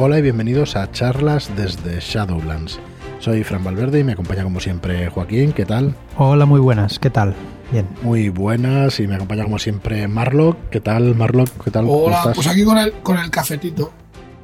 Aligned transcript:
Hola 0.00 0.18
y 0.18 0.22
bienvenidos 0.22 0.76
a 0.76 0.90
charlas 0.92 1.50
desde 1.56 1.98
Shadowlands. 2.00 2.78
Soy 3.18 3.42
Fran 3.42 3.64
Valverde 3.64 3.98
y 4.00 4.04
me 4.04 4.12
acompaña 4.12 4.44
como 4.44 4.60
siempre 4.60 5.08
Joaquín, 5.10 5.52
¿qué 5.52 5.64
tal? 5.66 5.94
Hola, 6.16 6.46
muy 6.46 6.60
buenas, 6.60 6.98
¿qué 7.00 7.10
tal? 7.10 7.34
Bien. 7.72 7.86
Muy 8.02 8.28
buenas 8.28 9.00
y 9.00 9.06
me 9.08 9.16
acompaña 9.16 9.42
como 9.44 9.58
siempre 9.58 10.06
Marlock, 10.06 10.56
¿qué 10.70 10.80
tal 10.80 11.14
Marlock? 11.16 11.50
¿Qué 11.64 11.70
tal? 11.70 11.86
¿Cómo 11.86 12.04
Hola, 12.04 12.18
estás? 12.18 12.34
pues 12.36 12.46
aquí 12.46 12.64
con 12.64 12.78
el, 12.78 12.92
con 13.02 13.18
el 13.18 13.28
cafetito. 13.30 13.92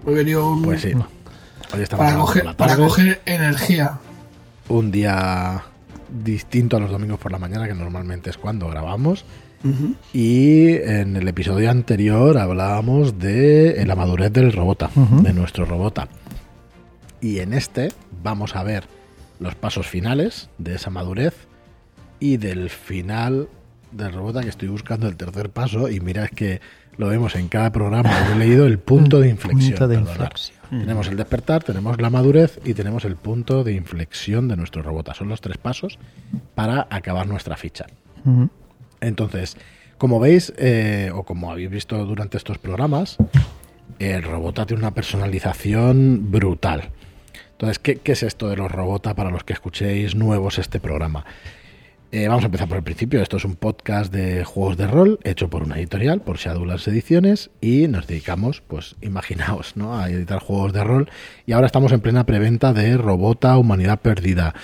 He 0.06 0.11
venido 0.12 0.51
un- 0.51 0.62
Pues 0.62 0.82
sí. 0.82 0.93
Hoy 1.73 1.82
estamos 1.82 2.34
para, 2.57 2.77
coger 2.77 3.21
energía. 3.25 3.98
un 4.68 4.91
día 4.91 5.62
distinto 6.23 6.77
a 6.77 6.80
los 6.80 6.91
domingos 6.91 7.18
por 7.18 7.32
la 7.32 7.39
mañana, 7.39 7.66
que 7.66 7.75
normalmente 7.75 8.30
es 8.30 8.36
cuando 8.39 8.68
grabamos. 8.68 9.25
Y 10.12 10.73
en 10.75 11.16
el 11.16 11.27
episodio 11.27 11.70
anterior 11.70 12.37
hablábamos 12.37 13.18
de 13.18 13.82
la 13.87 13.96
madurez 13.96 14.32
del 14.32 14.52
robota, 14.52 14.91
de 15.23 15.32
nuestro 15.32 15.64
robota. 15.64 16.09
Y 17.20 17.38
en 17.38 17.55
este 17.55 17.91
vamos 18.23 18.56
a 18.56 18.62
ver 18.62 18.84
los 19.41 19.55
pasos 19.55 19.87
finales 19.87 20.51
de 20.59 20.74
esa 20.74 20.91
madurez 20.91 21.34
y 22.20 22.37
del 22.37 22.70
final 22.70 23.48
del 23.93 24.12
robota 24.12 24.43
que 24.43 24.48
estoy 24.48 24.69
buscando 24.69 25.06
el 25.06 25.16
tercer 25.16 25.51
paso 25.51 25.88
y 25.88 26.01
mira 26.01 26.24
es 26.24 26.30
que 26.30 26.60
lo 26.96 27.09
vemos 27.09 27.34
en 27.34 27.48
cada 27.48 27.73
programa, 27.73 28.10
yo 28.29 28.34
he 28.34 28.38
leído 28.38 28.66
el 28.66 28.79
punto 28.79 29.21
de 29.21 29.29
inflexión. 29.29 29.73
Punto 29.73 29.88
de 29.88 29.96
inflexión. 29.96 30.59
Tenemos 30.71 31.09
el 31.09 31.16
despertar, 31.16 31.62
tenemos 31.62 32.01
la 32.01 32.10
madurez 32.10 32.59
y 32.65 32.74
tenemos 32.74 33.05
el 33.05 33.16
punto 33.16 33.65
de 33.65 33.73
inflexión 33.74 34.48
de 34.48 34.57
nuestro 34.57 34.82
robota. 34.82 35.15
Son 35.15 35.29
los 35.29 35.41
tres 35.41 35.59
pasos 35.59 35.98
para 36.55 36.87
acabar 36.91 37.27
nuestra 37.27 37.57
ficha. 37.57 37.87
Entonces, 39.05 39.57
como 39.99 40.21
veis, 40.21 40.53
eh, 40.57 41.11
o 41.15 41.23
como 41.23 41.51
habéis 41.51 41.71
visto 41.71 42.05
durante 42.05 42.37
estos 42.37 42.59
programas, 42.59 43.17
el 43.99 44.23
Robota 44.23 44.67
tiene 44.67 44.83
una 44.83 44.95
personalización 44.95 46.30
brutal. 46.30 46.91
Entonces, 47.53 47.79
¿qué, 47.79 48.01
es 48.05 48.23
esto 48.23 48.49
de 48.49 48.57
los 48.57 48.71
Robota 48.71 49.15
para 49.15 49.30
los 49.30 49.45
que 49.45 49.52
escuchéis 49.52 50.15
nuevos 50.16 50.59
este 50.59 50.80
programa? 50.80 51.24
Eh, 52.11 52.29
vamos 52.29 52.45
a 52.45 52.46
empezar 52.46 52.69
por 52.69 52.77
el 52.77 52.83
principio. 52.85 53.23
Esto 53.23 53.37
es 53.37 53.45
un 53.45 53.57
podcast 53.57 54.13
de 54.13 54.45
juegos 54.45 54.77
de 54.77 54.87
rol 54.87 55.18
hecho 55.24 55.51
por 55.51 55.63
una 55.63 55.79
editorial, 55.79 56.21
por 56.21 56.37
Shadowlands 56.37 56.87
Ediciones, 56.87 57.51
y 57.61 57.89
nos 57.89 58.07
dedicamos, 58.07 58.63
pues 58.66 58.96
imaginaos, 59.01 59.77
¿no? 59.77 59.99
a 59.99 60.11
editar 60.11 60.39
juegos 60.41 60.73
de 60.73 60.85
rol. 60.85 61.09
Y 61.46 61.52
ahora 61.52 61.66
estamos 61.66 61.93
en 61.93 62.01
plena 62.01 62.24
preventa 62.27 62.73
de 62.73 62.96
Robota 62.96 63.57
Humanidad 63.59 64.00
Perdida, 64.00 64.55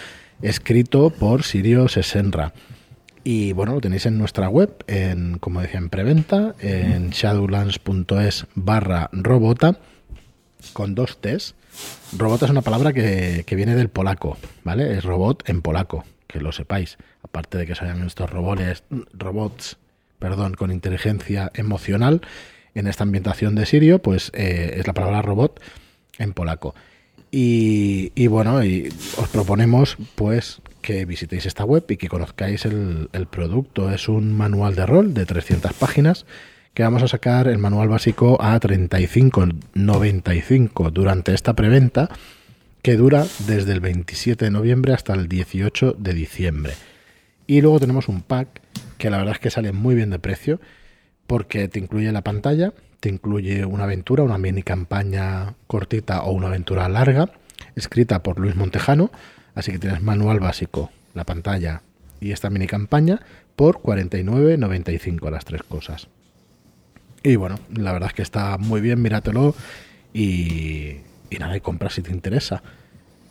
escrito 0.43 1.11
por 1.11 1.43
Sirio 1.43 1.89
Sesenra. 1.89 2.53
Y 3.23 3.53
bueno, 3.53 3.75
lo 3.75 3.81
tenéis 3.81 4.07
en 4.07 4.19
nuestra 4.19 4.49
web, 4.49 4.83
en, 4.87 5.39
como 5.39 5.61
decía, 5.61 5.79
en 5.79 5.91
preventa, 5.91 6.55
en 6.61 7.11
shadowlands.es 7.11 8.47
barra 8.55 9.11
robota, 9.13 9.79
con 10.73 10.95
dos 10.95 11.21
T's. 11.21 11.55
Robota 12.17 12.47
es 12.47 12.51
una 12.51 12.63
palabra 12.63 12.93
que, 12.93 13.45
que 13.47 13.57
viene 13.57 13.77
del 13.77 13.91
polaco, 13.91 14.39
¿vale? 14.65 14.97
Es 14.97 15.05
robot 15.05 15.49
en 15.49 15.63
polaco, 15.63 16.05
que 16.27 16.41
lo 16.41 16.53
sepáis. 16.53 16.97
Aparte 17.23 17.59
de 17.59 17.67
que 17.67 17.75
sean 17.75 18.03
estos 18.07 18.31
robots, 18.31 18.83
robots, 19.13 19.77
perdón, 20.19 20.55
con 20.55 20.73
inteligencia 20.73 21.51
emocional, 21.55 22.23
en 22.75 22.87
esta 22.87 23.05
ambientación 23.05 23.55
de 23.55 23.67
Sirio, 23.67 24.01
pues 24.01 24.31
eh, 24.35 24.77
es 24.79 24.87
la 24.87 24.95
palabra 24.95 25.23
robot 25.23 25.61
en 26.19 26.33
polaco. 26.33 26.75
Y, 27.31 28.13
y 28.15 28.27
bueno, 28.27 28.65
y 28.65 28.93
os 29.17 29.29
proponemos 29.29 29.97
pues 30.15 30.61
que 30.81 31.05
visitéis 31.05 31.47
esta 31.47 31.65
web 31.65 31.85
y 31.89 31.97
que 31.97 32.09
conozcáis 32.09 32.65
el, 32.65 33.09
producto. 33.31 33.91
Es 33.91 34.09
un 34.09 34.37
manual 34.37 34.75
de 34.75 34.87
rol 34.87 35.15
de 35.15 35.27
300 35.27 35.73
páginas 35.75 36.27
que 36.75 36.83
vamos 36.83 37.03
a 37.03 37.09
sacar 37.09 37.49
el 37.49 37.59
manual 37.59 37.89
básico 37.89 38.41
a 38.41 38.59
35.95 38.59 40.93
durante 40.93 41.35
esta 41.35 41.55
preventa 41.55 42.09
que 42.83 42.97
dura 42.97 43.27
desde 43.47 43.73
el 43.73 43.81
27 43.81 44.47
de 44.47 44.51
noviembre 44.51 44.95
hasta 44.95 45.15
el 45.15 45.29
18 45.29 45.97
de 45.99 46.15
diciembre. 46.15 46.73
Y 47.47 47.61
luego 47.61 47.81
tenemos 47.81 48.09
un 48.09 48.23
pack 48.23 48.63
que 48.97 49.11
la 49.11 49.19
verdad 49.19 49.35
es 49.35 49.41
que 49.41 49.51
sale 49.51 49.73
muy 49.73 49.95
bien 49.95 50.11
de 50.11 50.19
precio 50.19 50.61
porque 51.27 51.69
te 51.69 51.79
incluye 51.79 52.11
la 52.13 52.23
pantalla, 52.23 52.73
te 53.01 53.09
incluye 53.09 53.65
una 53.65 53.85
aventura, 53.85 54.23
una 54.23 54.39
mini 54.39 54.63
campaña 54.63 55.55
cortita 55.67 56.23
o 56.23 56.33
una 56.33 56.49
aventura 56.49 56.89
larga, 56.89 57.31
escrita 57.77 58.23
por 58.23 58.39
Luis 58.39 58.57
Montejano, 58.57 59.11
así 59.55 59.73
que 59.73 59.79
tienes 59.79 60.03
manual 60.03 60.41
básico, 60.41 60.91
la 61.15 61.25
pantalla 61.25 61.83
y 62.21 62.33
esta 62.33 62.51
mini 62.51 62.67
campaña 62.67 63.21
por 63.57 63.81
49.95 63.81 65.31
las 65.31 65.45
tres 65.45 65.63
cosas. 65.63 66.09
Y 67.23 67.37
bueno, 67.37 67.59
la 67.75 67.93
verdad 67.93 68.09
es 68.09 68.15
que 68.15 68.23
está 68.23 68.57
muy 68.59 68.81
bien, 68.81 69.03
míratelo 69.03 69.55
y, 70.15 70.97
y 71.31 71.39
nada, 71.39 71.57
y 71.57 71.61
compra 71.61 71.91
si 71.91 72.03
te 72.03 72.11
interesa. 72.11 72.63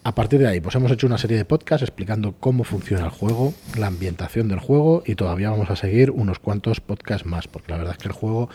A 0.04 0.16
partir 0.16 0.40
de 0.40 0.48
ahí, 0.48 0.62
pues 0.62 0.76
hemos 0.76 0.92
hecho 0.92 1.08
una 1.08 1.18
serie 1.18 1.38
de 1.38 1.46
podcasts 1.46 1.84
explicando 1.84 2.34
cómo 2.40 2.64
funciona 2.64 3.04
el 3.04 3.10
juego, 3.10 3.54
la 3.78 3.88
ambientación 3.88 4.48
del 4.48 4.60
juego 4.60 5.04
y 5.06 5.16
todavía 5.16 5.50
vamos 5.50 5.70
a 5.70 5.76
seguir 5.76 6.12
unos 6.12 6.40
cuantos 6.40 6.80
podcasts 6.80 7.26
más, 7.26 7.48
porque 7.48 7.72
la 7.72 7.80
verdad 7.80 7.96
es 7.98 8.02
que 8.02 8.08
el 8.08 8.14
juego 8.14 8.50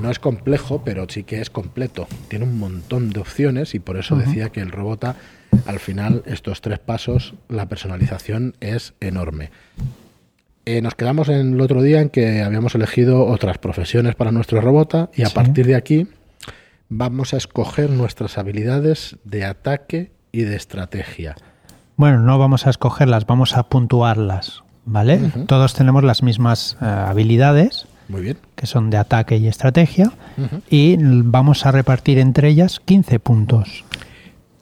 no 0.00 0.10
es 0.10 0.18
complejo, 0.18 0.82
pero 0.84 1.06
sí 1.08 1.24
que 1.24 1.40
es 1.40 1.50
completo. 1.50 2.06
Tiene 2.28 2.44
un 2.44 2.58
montón 2.58 3.10
de 3.10 3.20
opciones 3.20 3.74
y 3.74 3.80
por 3.80 3.96
eso 3.96 4.16
decía 4.16 4.50
que 4.50 4.60
el 4.60 4.70
Robota, 4.70 5.16
al 5.66 5.78
final, 5.78 6.22
estos 6.26 6.60
tres 6.60 6.78
pasos, 6.78 7.34
la 7.48 7.66
personalización 7.68 8.54
es 8.60 8.94
enorme. 9.00 9.50
Eh, 10.64 10.82
nos 10.82 10.94
quedamos 10.94 11.28
en 11.28 11.54
el 11.54 11.60
otro 11.60 11.82
día 11.82 12.00
en 12.02 12.10
que 12.10 12.42
habíamos 12.42 12.74
elegido 12.74 13.24
otras 13.26 13.58
profesiones 13.58 14.14
para 14.14 14.32
nuestro 14.32 14.60
Robota 14.60 15.08
y 15.14 15.22
a 15.22 15.26
Sí. 15.28 15.34
partir 15.34 15.66
de 15.66 15.74
aquí 15.76 16.06
vamos 16.90 17.32
a 17.34 17.38
escoger 17.38 17.90
nuestras 17.90 18.36
habilidades 18.38 19.16
de 19.24 19.44
ataque 19.44 20.10
y 20.32 20.42
de 20.42 20.56
estrategia. 20.56 21.36
Bueno, 21.96 22.20
no 22.20 22.38
vamos 22.38 22.66
a 22.66 22.70
escogerlas, 22.70 23.26
vamos 23.26 23.56
a 23.56 23.62
puntuarlas, 23.64 24.62
¿vale? 24.84 25.32
Todos 25.46 25.74
tenemos 25.74 26.04
las 26.04 26.22
mismas 26.22 26.76
eh, 26.80 26.84
habilidades, 26.84 27.86
Muy 28.08 28.20
bien. 28.22 28.36
que 28.54 28.66
son 28.66 28.90
de 28.90 28.98
ataque 28.98 29.36
y 29.38 29.48
estrategia, 29.48 30.12
y 30.70 30.96
vamos 31.00 31.64
a 31.66 31.72
repartir 31.72 32.18
entre 32.18 32.48
ellas 32.48 32.78
15 32.84 33.18
puntos. 33.20 33.84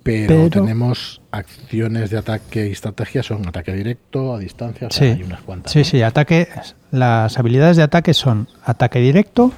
Pero, 0.07 0.29
Pero- 0.49 0.51
tenemos 0.63 1.21
acciones 1.31 2.11
de 2.11 2.19
ataque 2.19 2.69
y 2.69 2.73
estrategia, 2.73 3.23
son 3.23 3.47
ataque 3.47 3.73
directo, 3.75 4.35
a 4.35 4.39
distancia, 4.39 4.87
o 4.89 4.91
sea, 4.91 5.15
Sí, 5.15 5.21
hay 5.21 5.27
unas 5.27 5.41
cuantas. 5.43 5.73
sí, 5.73 5.81
¿no? 5.81 5.85
sí, 5.85 6.03
ataque, 6.03 6.49
las 6.93 7.39
habilidades 7.39 7.77
de 7.77 7.83
ataque 7.83 8.15
son 8.15 8.49
ataque 8.65 9.01
directo, 9.01 9.53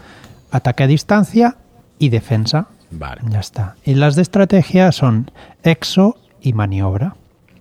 ataque 0.51 0.83
a 0.85 0.87
distancia 0.87 1.57
y 1.99 2.09
defensa. 2.09 2.69
Vale, 2.91 3.21
Ya 3.29 3.41
está. 3.41 3.77
Y 3.85 3.95
las 3.95 4.17
de 4.17 4.23
estrategia 4.23 4.91
son 4.93 5.31
exo 5.63 6.17
y 6.41 6.53
maniobra. 6.55 7.15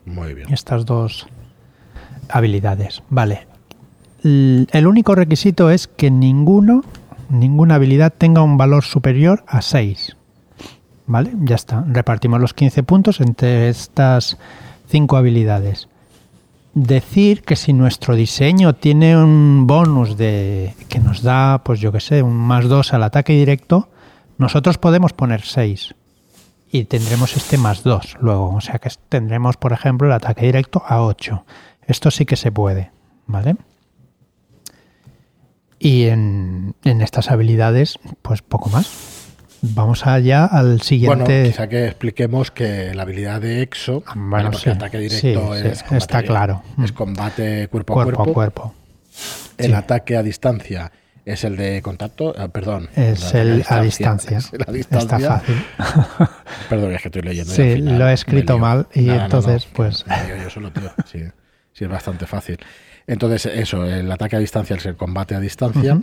muy 0.05 0.33
bien. 0.33 0.51
Estas 0.53 0.85
dos 0.85 1.27
habilidades. 2.29 3.03
Vale. 3.09 3.45
El 4.23 4.87
único 4.87 5.15
requisito 5.15 5.69
es 5.69 5.87
que 5.87 6.09
ninguno, 6.11 6.83
ninguna 7.29 7.75
habilidad 7.75 8.13
tenga 8.17 8.41
un 8.41 8.57
valor 8.57 8.83
superior 8.83 9.43
a 9.47 9.61
6. 9.61 10.15
¿Vale? 11.07 11.31
Ya 11.39 11.55
está. 11.55 11.85
Repartimos 11.87 12.39
los 12.41 12.53
15 12.53 12.83
puntos 12.83 13.21
entre 13.21 13.69
estas 13.69 14.37
5 14.89 15.17
habilidades. 15.17 15.87
Decir 16.73 17.43
que 17.43 17.55
si 17.55 17.73
nuestro 17.73 18.15
diseño 18.15 18.75
tiene 18.75 19.17
un 19.17 19.65
bonus 19.65 20.17
de 20.17 20.75
que 20.89 20.99
nos 20.99 21.23
da, 21.23 21.63
pues 21.63 21.79
yo 21.79 21.91
que 21.91 22.01
sé, 22.01 22.21
un 22.21 22.35
más 22.35 22.67
2 22.67 22.93
al 22.93 23.03
ataque 23.03 23.33
directo, 23.33 23.89
nosotros 24.37 24.77
podemos 24.77 25.13
poner 25.13 25.41
6 25.41 25.95
y 26.71 26.83
tendremos 26.83 27.35
este 27.37 27.57
más 27.57 27.83
2 27.83 28.17
luego. 28.19 28.53
O 28.53 28.61
sea 28.61 28.77
que 28.77 28.89
tendremos, 29.09 29.55
por 29.55 29.71
ejemplo, 29.71 30.07
el 30.07 30.13
ataque 30.13 30.45
directo 30.45 30.83
a 30.85 31.01
8. 31.01 31.45
Esto 31.87 32.11
sí 32.11 32.25
que 32.25 32.35
se 32.35 32.51
puede, 32.51 32.91
¿vale? 33.25 33.55
Y 35.79 36.03
en, 36.05 36.75
en 36.83 37.01
estas 37.01 37.31
habilidades, 37.31 37.97
pues 38.21 38.41
poco 38.41 38.69
más. 38.69 39.16
Vamos 39.61 40.05
allá 40.05 40.45
al 40.45 40.65
Bueno, 40.65 40.83
siguiente. 40.83 41.43
quizá 41.47 41.67
que 41.67 41.85
expliquemos 41.87 42.51
que 42.51 42.93
la 42.93 43.01
habilidad 43.03 43.41
de 43.41 43.61
EXO, 43.63 44.03
Ah, 44.05 44.13
Bueno, 44.15 44.53
sí, 44.53 44.69
ataque 44.69 44.99
directo 44.99 45.55
sí, 45.55 45.67
es 45.67 45.83
combate 45.83 45.97
está 45.97 46.23
claro. 46.23 46.61
es 46.83 46.91
Mm. 46.91 46.95
combate 46.95 47.67
cuerpo, 47.69 47.93
cuerpo 47.95 48.11
a 48.11 48.15
cuerpo. 48.25 48.31
a 48.31 48.33
cuerpo. 48.33 48.73
El 49.57 49.73
ataque 49.73 50.15
a 50.15 50.21
distancia 50.23 50.91
es 51.25 51.43
el 51.43 51.57
de 51.57 51.81
contacto, 51.81 52.33
ah, 52.37 52.47
perdón. 52.49 52.87
Es 52.95 53.33
el 53.33 53.65
a 53.67 53.81
distancia. 53.81 54.37
Es 54.37 54.53
el 54.53 54.61
a 54.67 54.71
distancia. 54.71 55.17
Está 55.17 55.39
fácil. 55.39 55.55
Perdón, 56.69 56.93
es 56.93 57.01
que 57.01 57.07
estoy 57.07 57.21
leyendo. 57.23 57.51
Sí, 57.53 57.73
final 57.73 57.99
lo 57.99 58.07
he 58.09 58.13
escrito 58.13 58.57
mal 58.59 58.87
y 58.93 59.09
entonces, 59.09 59.65
no, 59.65 59.73
pues- 59.73 60.05
yo 60.43 60.49
solo, 60.49 60.71
tío. 60.71 60.91
Sí, 61.11 61.19
sí, 61.73 61.83
es 61.85 61.89
bastante 61.89 62.27
fácil. 62.27 62.57
Entonces, 63.07 63.45
eso, 63.47 63.85
el 63.85 64.11
ataque 64.11 64.35
a 64.35 64.39
distancia 64.39 64.75
es 64.75 64.85
el 64.85 64.95
combate 64.97 65.33
a 65.33 65.39
distancia. 65.39 65.99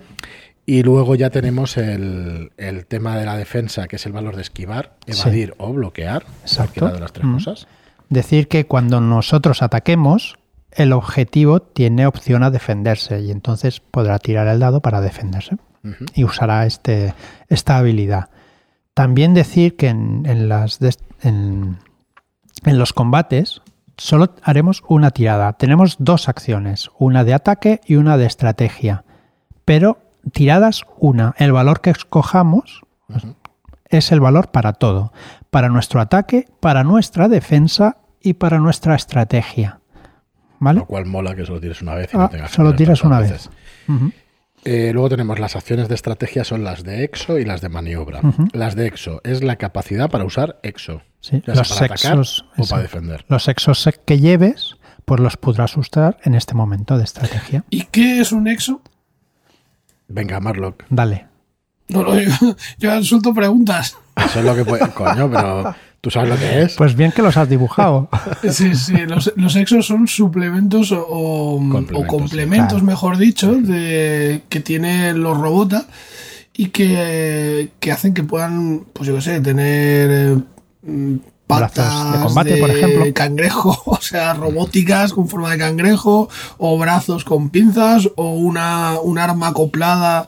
Y 0.66 0.82
luego 0.82 1.14
ya 1.14 1.28
tenemos 1.30 1.76
el, 1.76 2.52
el 2.56 2.86
tema 2.86 3.16
de 3.18 3.26
la 3.26 3.36
defensa, 3.36 3.86
que 3.86 3.96
es 3.96 4.06
el 4.06 4.12
valor 4.12 4.36
de 4.36 4.42
esquivar, 4.42 4.94
Sí. 5.06 5.20
evadir 5.22 5.54
o 5.58 5.72
bloquear. 5.72 6.24
Exacto. 6.42 6.80
Cualquiera 6.80 6.94
de 6.94 7.00
las 7.00 7.12
tres 7.12 7.26
Mm. 7.26 7.34
cosas. 7.34 7.66
Decir 8.08 8.48
que 8.48 8.66
cuando 8.66 9.00
nosotros 9.00 9.62
ataquemos, 9.62 10.36
el 10.70 10.92
objetivo 10.92 11.60
tiene 11.60 12.06
opción 12.06 12.42
a 12.42 12.50
defenderse 12.50 13.20
y 13.20 13.30
entonces 13.30 13.80
podrá 13.80 14.18
tirar 14.18 14.46
el 14.48 14.58
dado 14.58 14.80
para 14.80 15.00
defenderse 15.00 15.56
y 16.14 16.24
usará 16.24 16.64
este, 16.66 17.14
esta 17.48 17.76
habilidad. 17.76 18.30
También 18.94 19.34
decir 19.34 19.76
que 19.76 19.88
en, 19.88 20.24
en 20.26 20.48
las 20.48 20.78
des- 20.78 20.98
en, 21.22 21.78
en 22.64 22.78
los 22.78 22.92
combates 22.92 23.60
solo 23.98 24.34
haremos 24.42 24.82
una 24.88 25.10
tirada. 25.10 25.52
Tenemos 25.54 25.96
dos 25.98 26.28
acciones, 26.28 26.90
una 26.98 27.22
de 27.24 27.34
ataque 27.34 27.80
y 27.86 27.96
una 27.96 28.16
de 28.16 28.26
estrategia. 28.26 29.04
Pero 29.64 29.98
tiradas 30.32 30.82
una. 30.98 31.34
El 31.38 31.52
valor 31.52 31.80
que 31.80 31.90
escojamos 31.90 32.82
es 33.88 34.12
el 34.12 34.20
valor 34.20 34.50
para 34.50 34.72
todo. 34.72 35.12
Para 35.50 35.68
nuestro 35.68 36.00
ataque, 36.00 36.46
para 36.60 36.84
nuestra 36.84 37.28
defensa 37.28 37.98
y 38.20 38.34
para 38.34 38.58
nuestra 38.58 38.94
estrategia. 38.94 39.80
¿Vale? 40.58 40.80
Lo 40.80 40.86
cual 40.86 41.06
mola 41.06 41.34
que 41.34 41.44
solo 41.44 41.60
tires 41.60 41.82
una 41.82 41.94
vez 41.94 42.12
y 42.12 42.16
Ah, 42.16 42.20
no 42.20 42.28
tengas 42.30 42.50
que 42.50 42.56
solo 42.56 42.74
tiras 42.74 43.02
una 43.02 43.20
vez. 43.20 43.50
Eh, 44.66 44.92
luego 44.94 45.10
tenemos 45.10 45.38
las 45.38 45.56
acciones 45.56 45.88
de 45.88 45.94
estrategia, 45.94 46.42
son 46.42 46.64
las 46.64 46.84
de 46.84 47.04
exo 47.04 47.38
y 47.38 47.44
las 47.44 47.60
de 47.60 47.68
maniobra. 47.68 48.20
Las 48.52 48.74
de 48.74 48.86
exo 48.86 49.20
es 49.22 49.42
la 49.44 49.56
capacidad 49.56 50.08
para 50.08 50.24
usar 50.24 50.58
exo. 50.62 51.02
Sí, 51.20 51.42
Ya 51.46 51.54
sea 51.54 51.62
los 51.62 51.68
para 51.68 51.84
atacar 51.84 51.98
sexos, 51.98 52.46
o 52.56 52.66
para 52.66 52.82
defender. 52.82 53.24
Los 53.28 53.44
sexos 53.44 53.86
que 54.06 54.18
lleves, 54.20 54.76
pues 55.04 55.20
los 55.20 55.36
podrás 55.36 55.76
usar 55.76 56.16
en 56.22 56.34
este 56.34 56.54
momento 56.54 56.96
de 56.96 57.04
estrategia. 57.04 57.64
¿Y 57.68 57.84
qué 57.84 58.20
es 58.20 58.32
un 58.32 58.48
exo? 58.48 58.80
Venga, 60.08 60.40
Marlock. 60.40 60.84
Dale. 60.90 61.26
No, 61.88 62.02
no, 62.02 62.18
yo, 62.20 62.56
yo 62.78 63.02
suelto 63.04 63.34
preguntas. 63.34 63.96
Eso 64.16 64.38
es 64.40 64.44
lo 64.44 64.54
que 64.54 64.64
puede. 64.64 64.88
Coño, 64.94 65.30
pero 65.30 65.74
tú 66.00 66.10
sabes 66.10 66.28
lo 66.30 66.36
que 66.36 66.62
es. 66.62 66.74
Pues 66.76 66.94
bien 66.96 67.12
que 67.12 67.22
los 67.22 67.36
has 67.36 67.48
dibujado. 67.48 68.08
Sí, 68.50 68.74
sí, 68.74 68.96
los, 69.06 69.32
los 69.36 69.56
exos 69.56 69.86
son 69.86 70.06
suplementos 70.06 70.92
o, 70.92 71.00
o- 71.06 71.56
Complementos, 71.58 72.04
o 72.04 72.06
complementos, 72.06 72.68
Claro. 72.72 72.84
mejor 72.86 73.16
dicho, 73.18 73.52
de, 73.54 74.42
que 74.48 74.60
tienen 74.60 75.22
los 75.22 75.36
robots 75.38 75.84
y 76.56 76.66
que, 76.68 77.70
que 77.80 77.90
hacen 77.92 78.14
que 78.14 78.22
puedan, 78.22 78.84
pues 78.92 79.08
yo 79.08 79.14
qué 79.16 79.20
sé, 79.22 79.40
tener 79.40 80.38
eh, 80.86 81.18
patas 81.46 82.12
de 82.12 82.18
combate, 82.20 82.56
por 82.56 82.70
ejemplo. 82.70 83.04
cangrejo, 83.12 83.82
o 83.86 84.00
sea, 84.00 84.34
robóticas 84.34 85.12
con 85.12 85.28
forma 85.28 85.50
de 85.50 85.58
cangrejo, 85.58 86.28
o 86.58 86.78
brazos 86.78 87.24
con 87.24 87.50
pinzas, 87.50 88.08
o 88.16 88.34
una, 88.34 88.98
un 89.00 89.18
arma 89.18 89.48
acoplada, 89.48 90.26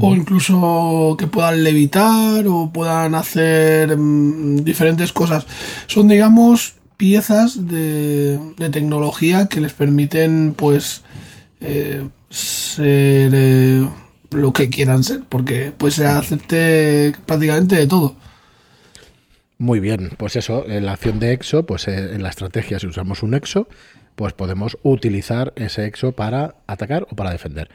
o 0.00 0.14
incluso 0.14 1.16
que 1.18 1.26
puedan 1.26 1.64
levitar, 1.64 2.46
o 2.46 2.70
puedan 2.72 3.14
hacer 3.14 3.96
mm, 3.96 4.64
diferentes 4.64 5.12
cosas. 5.12 5.46
Son, 5.86 6.08
digamos, 6.08 6.74
piezas 6.96 7.66
de, 7.68 8.38
de 8.56 8.68
tecnología 8.70 9.46
que 9.46 9.60
les 9.60 9.72
permiten, 9.72 10.54
pues, 10.56 11.02
eh, 11.60 12.06
ser 12.30 13.32
eh, 13.34 13.88
lo 14.30 14.52
que 14.52 14.70
quieran 14.70 15.04
ser, 15.04 15.22
porque 15.28 15.72
pues 15.76 15.98
hacerte 15.98 17.14
prácticamente 17.26 17.76
de 17.76 17.86
todo. 17.86 18.14
Muy 19.60 19.78
bien, 19.78 20.12
pues 20.16 20.36
eso, 20.36 20.64
en 20.66 20.86
la 20.86 20.92
acción 20.92 21.20
de 21.20 21.34
exo, 21.34 21.66
pues 21.66 21.86
eh, 21.86 22.14
en 22.14 22.22
la 22.22 22.30
estrategia, 22.30 22.78
si 22.78 22.86
usamos 22.86 23.22
un 23.22 23.34
exo, 23.34 23.68
pues 24.16 24.32
podemos 24.32 24.78
utilizar 24.82 25.52
ese 25.54 25.84
exo 25.84 26.12
para 26.12 26.54
atacar 26.66 27.06
o 27.10 27.14
para 27.14 27.30
defender. 27.30 27.68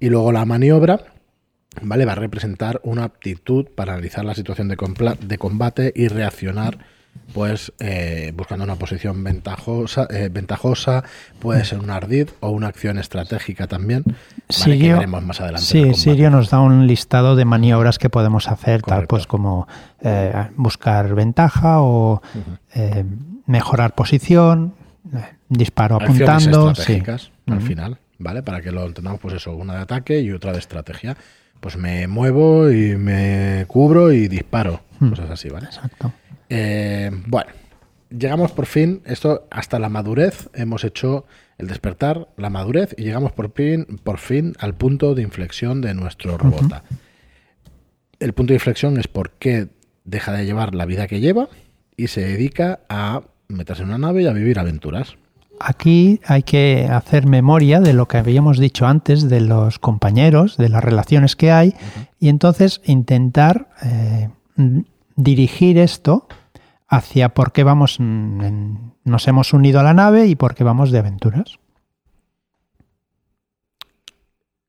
Y 0.00 0.08
luego 0.08 0.32
la 0.32 0.44
maniobra, 0.44 1.14
¿vale? 1.82 2.04
Va 2.04 2.12
a 2.12 2.16
representar 2.16 2.80
una 2.82 3.04
aptitud 3.04 3.66
para 3.66 3.92
analizar 3.92 4.24
la 4.24 4.34
situación 4.34 4.66
de 4.66 5.38
combate 5.38 5.92
y 5.94 6.08
reaccionar, 6.08 6.78
pues 7.32 7.72
eh, 7.78 8.32
buscando 8.36 8.64
una 8.64 8.74
posición 8.74 9.22
ventajosa, 9.22 10.08
eh, 10.10 10.28
ventajosa, 10.32 11.04
puede 11.38 11.64
ser 11.64 11.78
un 11.78 11.90
ardid 11.90 12.28
o 12.40 12.50
una 12.50 12.66
acción 12.66 12.98
estratégica 12.98 13.68
también, 13.68 14.02
¿vale? 14.04 14.16
que 14.48 14.54
Sirio- 14.54 14.94
veremos 14.94 15.22
más 15.22 15.40
adelante. 15.40 15.64
Sí. 15.64 15.94
Sirio 15.94 16.30
nos 16.30 16.50
da 16.50 16.58
un 16.60 16.86
listado 16.88 17.36
de 17.36 17.44
maniobras 17.44 17.98
que 17.98 18.10
podemos 18.10 18.48
hacer, 18.48 18.82
tal 18.82 19.06
pues 19.06 19.28
como 19.28 19.68
eh, 20.00 20.32
buscar 20.56 21.14
ventaja 21.14 21.80
o 21.82 22.20
eh, 22.74 23.04
mejorar 23.46 23.94
posición, 23.94 24.74
eh, 25.14 25.18
disparo 25.48 25.96
acciones 25.96 26.22
apuntando. 26.22 26.74
Sí. 26.74 26.80
estratégicas 26.80 27.30
al 27.46 27.58
Ujú. 27.58 27.66
final, 27.66 27.98
¿vale? 28.18 28.42
Para 28.42 28.60
que 28.60 28.72
lo 28.72 28.84
entendamos, 28.86 29.20
pues 29.20 29.34
eso, 29.34 29.54
una 29.54 29.74
de 29.76 29.80
ataque 29.82 30.20
y 30.20 30.32
otra 30.32 30.52
de 30.52 30.58
estrategia. 30.58 31.16
Pues 31.60 31.76
me 31.76 32.08
muevo 32.08 32.70
y 32.72 32.96
me 32.96 33.66
cubro 33.68 34.12
y 34.12 34.26
disparo, 34.28 34.80
Hmm. 34.98 35.10
cosas 35.10 35.30
así, 35.30 35.48
¿vale? 35.50 35.66
Exacto. 35.66 36.12
Eh, 36.50 37.10
bueno, 37.26 37.50
llegamos 38.10 38.52
por 38.52 38.66
fin, 38.66 39.02
esto 39.06 39.46
hasta 39.50 39.78
la 39.78 39.88
madurez, 39.88 40.50
hemos 40.52 40.84
hecho 40.84 41.24
el 41.58 41.68
despertar, 41.68 42.28
la 42.36 42.50
madurez 42.50 42.94
y 42.98 43.04
llegamos 43.04 43.32
por 43.32 43.52
fin, 43.52 43.86
por 44.02 44.18
fin 44.18 44.54
al 44.58 44.74
punto 44.74 45.14
de 45.14 45.22
inflexión 45.22 45.80
de 45.80 45.94
nuestro 45.94 46.36
robot. 46.36 46.82
El 48.18 48.32
punto 48.34 48.50
de 48.50 48.56
inflexión 48.56 48.98
es 48.98 49.08
por 49.08 49.30
qué 49.32 49.68
deja 50.04 50.32
de 50.32 50.44
llevar 50.44 50.74
la 50.74 50.86
vida 50.86 51.06
que 51.06 51.20
lleva 51.20 51.48
y 51.96 52.08
se 52.08 52.22
dedica 52.22 52.80
a 52.88 53.22
meterse 53.48 53.82
en 53.82 53.88
una 53.88 53.98
nave 53.98 54.22
y 54.22 54.26
a 54.26 54.32
vivir 54.32 54.58
aventuras. 54.58 55.16
Aquí 55.58 56.20
hay 56.24 56.42
que 56.42 56.88
hacer 56.90 57.26
memoria 57.26 57.80
de 57.80 57.92
lo 57.92 58.08
que 58.08 58.16
habíamos 58.16 58.58
dicho 58.58 58.86
antes, 58.86 59.28
de 59.28 59.42
los 59.42 59.78
compañeros, 59.78 60.56
de 60.56 60.70
las 60.70 60.82
relaciones 60.82 61.36
que 61.36 61.52
hay, 61.52 61.74
y 62.18 62.30
entonces 62.30 62.80
intentar 62.86 63.68
eh, 63.82 64.30
dirigir 65.16 65.76
esto 65.76 66.26
hacia 66.90 67.30
por 67.30 67.52
qué 67.52 67.62
vamos, 67.64 67.98
en- 68.00 68.92
nos 69.04 69.26
hemos 69.28 69.52
unido 69.54 69.80
a 69.80 69.82
la 69.84 69.94
nave 69.94 70.26
y 70.26 70.34
por 70.34 70.54
qué 70.54 70.64
vamos 70.64 70.90
de 70.90 70.98
aventuras. 70.98 71.58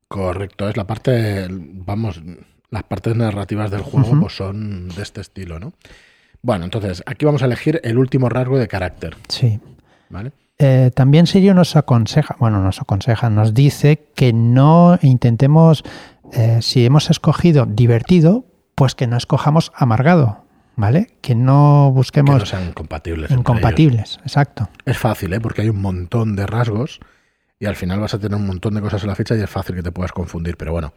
Correcto, 0.08 0.68
es 0.68 0.76
la 0.76 0.86
parte, 0.86 1.46
vamos, 1.50 2.22
las 2.70 2.82
partes 2.82 3.16
narrativas 3.16 3.70
del 3.70 3.80
juego 3.80 4.20
pues 4.20 4.36
son 4.36 4.88
de 4.88 5.02
este 5.02 5.20
estilo, 5.22 5.58
¿no? 5.58 5.72
Bueno, 6.42 6.64
entonces, 6.64 7.02
aquí 7.06 7.24
vamos 7.24 7.42
a 7.42 7.46
elegir 7.46 7.80
el 7.82 7.98
último 7.98 8.28
rasgo 8.28 8.58
de 8.58 8.68
carácter, 8.68 9.16
Sí. 9.28 9.58
¿vale? 10.10 10.32
Eh, 10.58 10.90
también 10.94 11.26
Sirio 11.26 11.54
nos 11.54 11.76
aconseja, 11.76 12.36
bueno, 12.38 12.62
nos 12.62 12.80
aconseja, 12.80 13.30
nos 13.30 13.54
dice 13.54 14.04
que 14.14 14.32
no 14.32 14.98
intentemos, 15.02 15.82
eh, 16.32 16.58
si 16.60 16.84
hemos 16.84 17.08
escogido 17.10 17.64
divertido, 17.66 18.44
pues 18.74 18.94
que 18.94 19.06
no 19.06 19.16
escojamos 19.16 19.72
amargado, 19.74 20.41
¿vale? 20.76 21.08
Que 21.20 21.34
no 21.34 21.88
Que 21.90 21.96
busquemos 21.96 22.38
no 22.38 22.46
sean 22.46 22.72
compatibles. 22.72 23.30
incompatibles, 23.30 24.18
exacto. 24.24 24.68
Es 24.84 24.98
fácil, 24.98 25.32
¿eh? 25.32 25.40
Porque 25.40 25.62
hay 25.62 25.68
un 25.68 25.80
montón 25.80 26.36
de 26.36 26.46
rasgos 26.46 27.00
y 27.58 27.66
al 27.66 27.76
final 27.76 28.00
vas 28.00 28.14
a 28.14 28.18
tener 28.18 28.36
un 28.36 28.46
montón 28.46 28.74
de 28.74 28.80
cosas 28.80 29.02
en 29.02 29.08
la 29.08 29.14
ficha 29.14 29.36
y 29.36 29.40
es 29.40 29.50
fácil 29.50 29.76
que 29.76 29.82
te 29.82 29.92
puedas 29.92 30.12
confundir, 30.12 30.56
pero 30.56 30.72
bueno. 30.72 30.92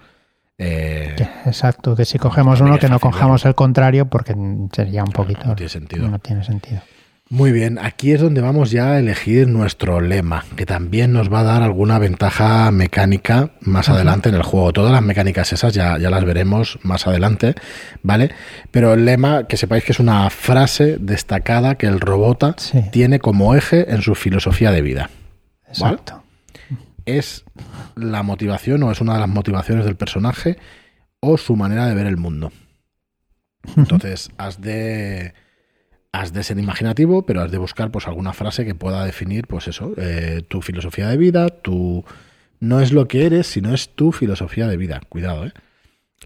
eh, 0.58 1.14
Que- 1.18 1.50
exacto, 1.50 1.96
que 1.96 2.06
si 2.06 2.18
cogemos 2.18 2.62
uno 2.62 2.78
que 2.80 2.88
no 2.88 2.98
fácil 3.00 3.12
cojamos 3.12 3.46
el 3.46 3.56
contrario 3.56 4.06
porque 4.08 4.34
sería 4.72 5.04
un 5.04 5.12
poquito... 5.12 5.46
no 5.48 5.56
tiene 5.56 5.70
sentido. 5.70 6.08
no 6.08 6.20
tiene 6.20 6.44
sentido. 6.44 6.82
Muy 7.28 7.52
bien, 7.52 7.80
aquí 7.80 8.12
es 8.12 8.22
donde 8.22 8.40
vamos 8.40 8.70
ya 8.70 8.92
a 8.92 9.00
elegir 9.00 9.48
nuestro 9.48 10.00
lema, 10.00 10.46
que 10.56 10.68
también 10.68 11.12
nos 11.12 11.34
va 11.34 11.40
a 11.40 11.44
dar 11.44 11.64
alguna 11.64 11.98
ventaja 11.98 12.70
mecánica 12.72 13.50
más 13.62 13.90
adelante 13.90 14.30
en 14.30 14.36
el 14.36 14.44
juego. 14.44 14.72
Todas 14.74 14.92
las 14.92 15.02
mecánicas 15.02 15.52
esas 15.52 15.74
ya, 15.74 15.98
ya 15.98 16.12
las 16.12 16.24
veremos 16.24 16.78
más 16.84 17.08
adelante, 17.08 17.56
¿vale? 18.04 18.30
Pero 18.70 18.94
el 18.94 19.06
lema, 19.06 19.48
que 19.48 19.58
sepáis 19.58 19.84
que 19.84 19.92
es 19.94 20.00
una 20.00 20.30
frase 20.30 20.98
destacada 21.00 21.76
que 21.76 21.88
el 21.88 22.00
robota 22.00 22.54
Sí. 22.60 22.80
tiene 22.92 23.18
como 23.20 23.56
eje 23.56 23.92
en 23.92 24.04
su 24.04 24.14
filosofía 24.14 24.70
de 24.72 24.82
vida. 24.82 25.10
Exacto. 25.68 26.24
Es 27.06 27.44
la 27.96 28.22
motivación 28.22 28.84
o 28.84 28.92
es 28.92 29.02
una 29.02 29.16
de 29.16 29.20
las 29.22 29.30
motivaciones 29.30 29.86
del 29.86 29.96
personaje 29.96 30.58
o 31.22 31.40
su 31.40 31.56
manera 31.56 31.88
de 31.88 31.96
ver 31.96 32.06
el 32.06 32.18
mundo. 32.18 32.52
Entonces, 33.78 34.30
has 34.38 34.62
de 34.62 35.34
has 36.20 36.34
de 36.34 36.44
ser 36.44 36.58
imaginativo, 36.60 37.26
pero 37.26 37.42
has 37.42 37.52
de 37.52 37.58
buscar 37.58 37.92
pues 37.92 38.08
alguna 38.08 38.34
frase 38.34 38.66
que 38.66 38.76
pueda 38.76 39.04
definir, 39.06 39.48
pues 39.48 39.68
eso, 39.68 39.94
eh, 39.98 40.44
tu 40.48 40.62
filosofía 40.62 41.08
de 41.10 41.18
vida, 41.18 41.50
tu 41.50 42.04
no 42.60 42.80
es 42.80 42.92
lo 42.92 43.08
que 43.08 43.26
eres, 43.26 43.48
sino 43.48 43.74
es 43.74 43.90
tu 43.96 44.12
filosofía 44.12 44.68
de 44.68 44.78
vida. 44.78 45.02
Cuidado, 45.10 45.46
¿eh? 45.46 45.54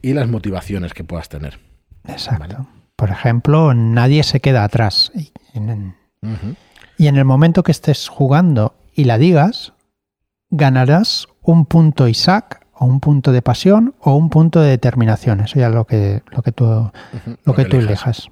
Y 0.01 0.13
las 0.13 0.27
motivaciones 0.29 0.93
que 0.93 1.03
puedas 1.03 1.27
tener. 1.29 1.59
Exacto. 2.07 2.39
Vale. 2.39 2.57
Por 2.95 3.09
ejemplo, 3.09 3.73
nadie 3.73 4.23
se 4.23 4.39
queda 4.39 4.63
atrás. 4.63 5.11
Y 5.15 5.31
en- 5.53 5.95
Ujú. 6.21 6.55
Y 6.97 7.07
en 7.07 7.15
el 7.17 7.25
momento 7.25 7.63
que 7.63 7.71
estés 7.71 8.07
jugando 8.09 8.75
y 8.93 9.05
la 9.05 9.17
digas, 9.17 9.73
ganarás 10.49 11.27
un 11.41 11.65
punto 11.65 12.07
Isaac 12.07 12.65
o 12.73 12.85
un 12.85 12.99
punto 12.99 13.31
de 13.31 13.41
pasión 13.41 13.95
o 14.01 14.15
un 14.15 14.29
punto 14.29 14.61
de 14.61 14.69
determinación. 14.69 15.39
Eso 15.41 15.59
ya 15.59 15.67
es 15.67 15.73
lo 15.73 15.85
que, 15.85 16.21
lo 16.31 16.41
que 16.41 16.51
tú, 16.51 16.65
lo 17.45 17.53
que 17.55 17.65
tú 17.65 17.77
elijas. 17.77 18.03
elijas. 18.05 18.29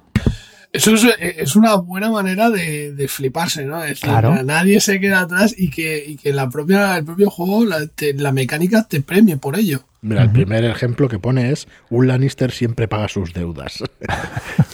Eso 0.72 0.94
es, 0.94 1.06
es 1.18 1.56
una 1.56 1.76
buena 1.76 2.10
manera 2.10 2.50
de, 2.50 2.92
de 2.92 3.08
fliparse, 3.08 3.64
¿no? 3.64 3.82
Es 3.82 3.90
decir, 3.90 4.10
Claro. 4.10 4.42
nadie 4.42 4.80
se 4.80 5.00
queda 5.00 5.20
atrás 5.20 5.54
y 5.56 5.70
que, 5.70 6.04
y 6.06 6.16
que 6.16 6.32
la 6.32 6.50
propia, 6.50 6.98
el 6.98 7.04
propio 7.04 7.30
juego, 7.30 7.64
la, 7.64 7.86
te- 7.86 8.12
la 8.14 8.32
mecánica 8.32 8.86
te 8.86 9.00
premie 9.00 9.38
por 9.38 9.58
ello. 9.58 9.84
Mira, 10.02 10.22
el 10.22 10.30
primer 10.30 10.64
ejemplo 10.64 11.08
que 11.08 11.18
pone 11.18 11.50
es 11.50 11.66
un 11.90 12.06
Lannister 12.06 12.52
siempre 12.52 12.86
paga 12.86 13.08
sus 13.08 13.32
deudas. 13.32 13.82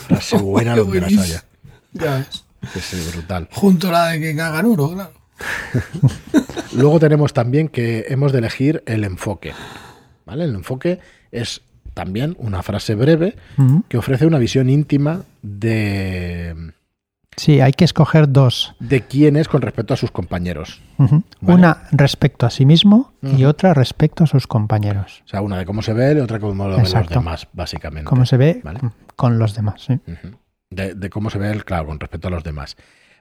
Frase 0.07 0.37
buena 0.37 0.75
donde 0.75 1.01
las 1.01 1.17
haya. 1.17 1.43
Ya 1.93 2.17
ves. 2.17 2.43
Sí, 2.73 2.79
sí, 2.81 3.11
brutal. 3.13 3.47
Junto 3.51 3.89
a 3.89 3.91
la 3.91 4.07
de 4.09 4.19
que 4.19 4.35
cagan 4.35 4.65
oro, 4.65 4.91
claro. 4.93 5.13
Luego 6.73 6.99
tenemos 6.99 7.33
también 7.33 7.67
que 7.69 8.05
hemos 8.09 8.31
de 8.31 8.39
elegir 8.39 8.83
el 8.85 9.03
enfoque. 9.03 9.53
¿Vale? 10.25 10.43
El 10.45 10.55
enfoque 10.55 10.99
es 11.31 11.61
también 11.95 12.35
una 12.37 12.61
frase 12.61 12.93
breve 12.93 13.35
que 13.89 13.97
ofrece 13.97 14.27
una 14.27 14.37
visión 14.37 14.69
íntima 14.69 15.23
de, 15.41 16.73
Sí, 17.37 17.59
hay 17.59 17.73
que 17.73 17.83
escoger 17.83 18.31
dos. 18.31 18.75
de 18.79 19.01
quién 19.01 19.35
es 19.35 19.47
con 19.47 19.61
respecto 19.61 19.93
a 19.93 19.97
sus 19.97 20.11
compañeros. 20.11 20.81
Vale. 20.97 21.23
Una 21.41 21.83
respecto 21.91 22.45
a 22.45 22.49
sí 22.49 22.65
mismo 22.65 23.13
y 23.21 23.43
otra 23.45 23.73
respecto 23.73 24.23
a 24.23 24.27
sus 24.27 24.45
compañeros. 24.47 25.21
O 25.25 25.27
sea, 25.29 25.41
una 25.41 25.57
de 25.57 25.65
cómo 25.65 25.81
se 25.81 25.93
ve 25.93 26.13
y 26.15 26.19
otra 26.19 26.39
cómo 26.39 26.67
lo 26.67 26.77
ven 26.77 26.85
los 26.93 27.09
demás, 27.09 27.47
básicamente. 27.53 28.07
Cómo 28.07 28.25
se 28.25 28.37
ve 28.37 28.61
Vale. 28.63 28.79
con 29.15 29.37
los 29.39 29.55
demás. 29.55 29.81
sí. 29.81 29.99
De, 30.69 30.93
de 30.95 31.09
cómo 31.09 31.29
se 31.29 31.37
ve 31.37 31.51
el 31.51 31.63
claro 31.63 31.87
con 31.87 31.99
respecto 31.99 32.27
a 32.27 32.31
los 32.31 32.43
demás. 32.43 32.75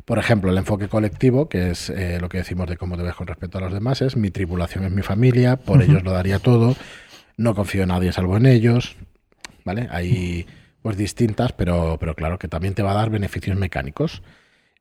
Por 0.04 0.19
ejemplo, 0.19 0.50
el 0.50 0.59
enfoque 0.59 0.88
colectivo, 0.88 1.49
que 1.49 1.71
es 1.71 1.88
eh, 1.90 2.19
lo 2.21 2.28
que 2.28 2.38
decimos 2.38 2.69
de 2.69 2.76
cómo 2.76 2.97
te 2.97 3.02
ves 3.02 3.14
con 3.14 3.26
respecto 3.26 3.59
a 3.59 3.61
los 3.62 3.73
demás, 3.73 4.02
es 4.02 4.16
mi 4.16 4.31
tripulación 4.31 4.85
es 4.85 4.93
mi 4.93 5.02
familia, 5.02 5.57
por 5.57 5.83
ellos 5.83 6.02
lo 6.02 6.12
daría 6.12 6.38
todo, 6.38 6.75
no 7.36 7.54
confío 7.54 7.82
en 7.82 7.88
nadie 7.88 8.12
salvo 8.12 8.36
en 8.36 8.46
ellos. 8.46 8.96
¿Vale? 9.64 9.88
Hay 9.90 10.46
pues 10.82 10.96
distintas, 10.98 11.52
pero, 11.52 11.96
pero 11.98 12.14
claro 12.14 12.38
que 12.38 12.48
también 12.48 12.74
te 12.74 12.82
va 12.82 12.90
a 12.92 12.94
dar 12.96 13.08
beneficios 13.10 13.56
mecánicos. 13.56 14.22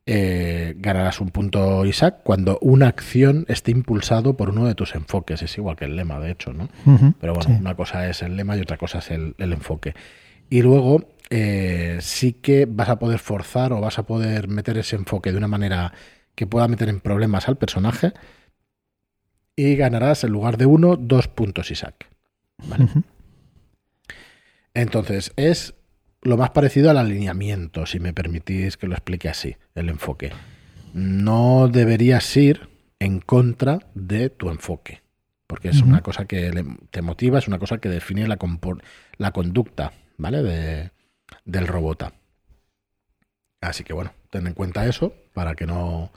Eh, 0.05 0.73
ganarás 0.79 1.21
un 1.21 1.29
punto 1.29 1.85
Isaac 1.85 2.17
cuando 2.23 2.59
una 2.59 2.87
acción 2.89 3.45
esté 3.47 3.71
impulsado 3.71 4.35
por 4.35 4.49
uno 4.49 4.65
de 4.65 4.75
tus 4.75 4.95
enfoques. 4.95 5.41
Es 5.41 5.57
igual 5.57 5.77
que 5.77 5.85
el 5.85 5.95
lema, 5.95 6.19
de 6.19 6.31
hecho, 6.31 6.51
¿no? 6.51 6.67
Pero 7.21 7.33
bueno, 7.33 7.49
Sí. 7.55 7.61
una 7.61 7.75
cosa 7.75 8.09
es 8.09 8.21
el 8.21 8.35
lema 8.35 8.57
y 8.57 8.59
otra 8.61 8.75
cosa 8.77 8.99
es 8.99 9.11
el, 9.11 9.33
el 9.37 9.53
enfoque. 9.53 9.93
Y 10.49 10.61
luego 10.61 11.07
eh, 11.29 11.99
sí 12.01 12.33
que 12.33 12.65
vas 12.69 12.89
a 12.89 12.99
poder 12.99 13.19
forzar 13.19 13.71
o 13.71 13.79
vas 13.79 13.97
a 13.97 14.03
poder 14.03 14.49
meter 14.49 14.77
ese 14.77 14.97
enfoque 14.97 15.31
de 15.31 15.37
una 15.37 15.47
manera 15.47 15.93
que 16.35 16.45
pueda 16.47 16.67
meter 16.67 16.89
en 16.89 16.99
problemas 16.99 17.47
al 17.47 17.55
personaje 17.57 18.11
y 19.55 19.75
ganarás 19.77 20.23
en 20.25 20.31
lugar 20.31 20.57
de 20.57 20.65
uno, 20.65 20.97
dos 20.97 21.27
puntos 21.29 21.71
Isaac. 21.71 22.07
Entonces, 24.73 25.33
es 25.35 25.75
lo 26.21 26.37
más 26.37 26.51
parecido 26.51 26.89
al 26.89 26.97
alineamiento, 26.97 27.85
si 27.85 27.99
me 27.99 28.13
permitís 28.13 28.77
que 28.77 28.87
lo 28.87 28.93
explique 28.93 29.29
así, 29.29 29.55
el 29.75 29.89
enfoque. 29.89 30.31
No 30.93 31.67
deberías 31.67 32.35
ir 32.37 32.69
en 32.99 33.19
contra 33.19 33.79
de 33.93 34.29
tu 34.29 34.49
enfoque, 34.49 35.01
porque 35.47 35.69
es 35.69 35.81
una 35.81 36.01
cosa 36.01 36.25
que 36.25 36.63
te 36.91 37.01
motiva, 37.01 37.39
es 37.39 37.47
una 37.47 37.59
cosa 37.59 37.79
que 37.79 37.89
define 37.89 38.27
la, 38.27 38.37
la 39.17 39.31
conducta, 39.31 39.91
¿vale? 40.17 40.41
De, 40.41 40.91
del 41.45 41.67
robota. 41.67 42.13
Así 43.59 43.83
que 43.83 43.93
bueno, 43.93 44.13
ten 44.29 44.47
en 44.47 44.53
cuenta 44.53 44.85
eso 44.85 45.13
para 45.33 45.55
que 45.55 45.65
no 45.65 46.11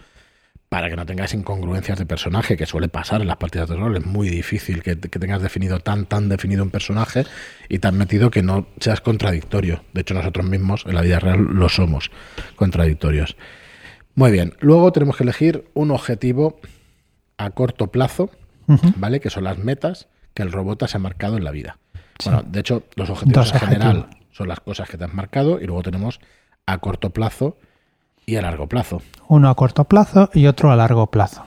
para 0.69 0.89
que 0.91 0.97
no 0.97 1.07
tengáis 1.07 1.33
incongruencias 1.35 1.99
de 1.99 2.07
personaje, 2.07 2.57
que 2.57 2.67
suele 2.67 2.89
pasar 2.89 3.21
en 3.21 3.29
las 3.29 3.37
partidas 3.37 3.69
de 3.69 3.77
rol. 3.77 3.97
Es 3.97 4.05
muy 4.05 4.29
difícil 4.29 4.83
que, 4.83 4.99
que 4.99 5.19
tengas 5.19 5.41
definido 5.41 5.79
tan, 5.81 6.07
tan 6.07 6.29
definido 6.29 6.63
un 6.63 6.71
personaje 6.71 7.25
y 7.69 7.79
tan 7.79 7.97
metido 7.97 8.31
que 8.31 8.43
no 8.43 8.67
seas 8.81 9.01
contradictorio. 9.01 9.83
De 9.93 10.01
hecho, 10.01 10.15
nosotros 10.15 10.45
mismos 10.47 10.85
en 10.87 10.95
la 10.95 11.03
vida 11.03 11.21
real 11.21 11.39
lo 11.41 11.69
somos 11.69 12.11
contradictorios. 12.57 13.37
Muy 14.15 14.31
bien, 14.33 14.55
luego 14.61 14.93
tenemos 14.93 15.17
que 15.17 15.25
elegir 15.25 15.67
un 15.75 15.91
objetivo 15.91 16.59
a 17.39 17.51
corto 17.51 17.89
plazo. 17.89 18.31
¿vale? 18.97 19.21
Que 19.21 19.31
son 19.31 19.45
las 19.45 19.59
metas 19.59 20.09
que 20.35 20.43
el 20.43 20.53
robot 20.53 20.87
se 20.87 20.97
ha 20.97 21.01
marcado 21.01 21.37
en 21.37 21.45
la 21.45 21.51
vida. 21.51 21.79
Sí. 22.19 22.29
Bueno, 22.31 22.45
de 22.47 22.61
hecho, 22.61 22.83
los 22.95 23.11
objetivos 23.11 23.53
Dos 23.53 23.55
en 23.55 23.69
general 23.69 24.11
son 24.33 24.49
las 24.49 24.61
cosas 24.61 24.89
que 24.89 24.99
te 24.99 25.05
has 25.05 25.15
marcado 25.15 25.61
y 25.61 25.67
luego 25.67 25.83
tenemos 25.83 26.21
a 26.67 26.79
corto 26.79 27.11
plazo 27.11 27.57
y 28.27 28.37
a 28.37 28.43
largo 28.43 28.69
plazo. 28.69 29.01
Uno 29.29 29.49
a 29.49 29.55
corto 29.55 29.85
plazo 29.85 30.31
y 30.35 30.47
otro 30.47 30.71
a 30.73 30.77
largo 30.77 31.11
plazo. 31.11 31.45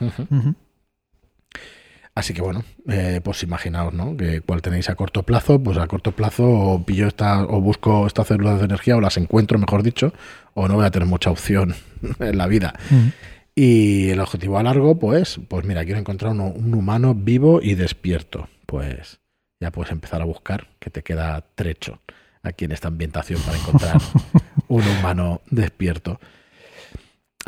Así 2.16 2.34
que 2.34 2.42
bueno, 2.42 2.64
eh, 2.90 3.22
pues 3.24 3.44
imaginaos, 3.44 3.94
¿no? 3.94 4.18
Que 4.18 4.42
cuál 4.42 4.62
tenéis 4.62 4.90
a 4.90 4.96
corto 4.96 5.24
plazo, 5.24 5.62
pues 5.62 5.78
a 5.78 5.88
corto 5.88 6.12
plazo 6.12 6.44
o 6.50 6.84
pillo 6.84 7.08
esta, 7.08 7.44
o 7.44 7.62
busco 7.62 8.08
estas 8.08 8.28
células 8.28 8.60
de 8.60 8.66
energía, 8.66 8.98
o 8.98 9.02
las 9.02 9.16
encuentro, 9.18 9.58
mejor 9.58 9.84
dicho, 9.84 10.12
o 10.54 10.68
no 10.68 10.76
voy 10.76 10.86
a 10.86 10.92
tener 10.92 11.08
mucha 11.08 11.32
opción 11.32 11.76
en 12.20 12.38
la 12.38 12.48
vida. 12.48 12.74
Y 13.56 14.10
el 14.10 14.20
objetivo 14.20 14.58
a 14.58 14.64
largo, 14.64 15.00
pues, 15.00 15.40
pues 15.48 15.66
mira, 15.66 15.86
quiero 15.86 16.00
encontrar 16.00 16.32
uno- 16.32 16.48
un 16.48 16.74
humano 16.74 17.14
vivo 17.16 17.62
y 17.62 17.76
despierto. 17.76 18.50
Pues 18.66 19.20
ya 19.62 19.72
puedes 19.72 19.92
empezar 19.92 20.22
a 20.22 20.26
buscar, 20.26 20.68
que 20.80 20.90
te 20.90 21.04
queda 21.04 21.46
trecho 21.56 22.00
aquí 22.44 22.66
en 22.66 22.72
esta 22.74 22.88
ambientación 22.90 23.42
para 23.44 23.58
encontrar 23.58 23.98
un 24.68 24.84
humano 24.88 25.42
despierto. 25.50 26.20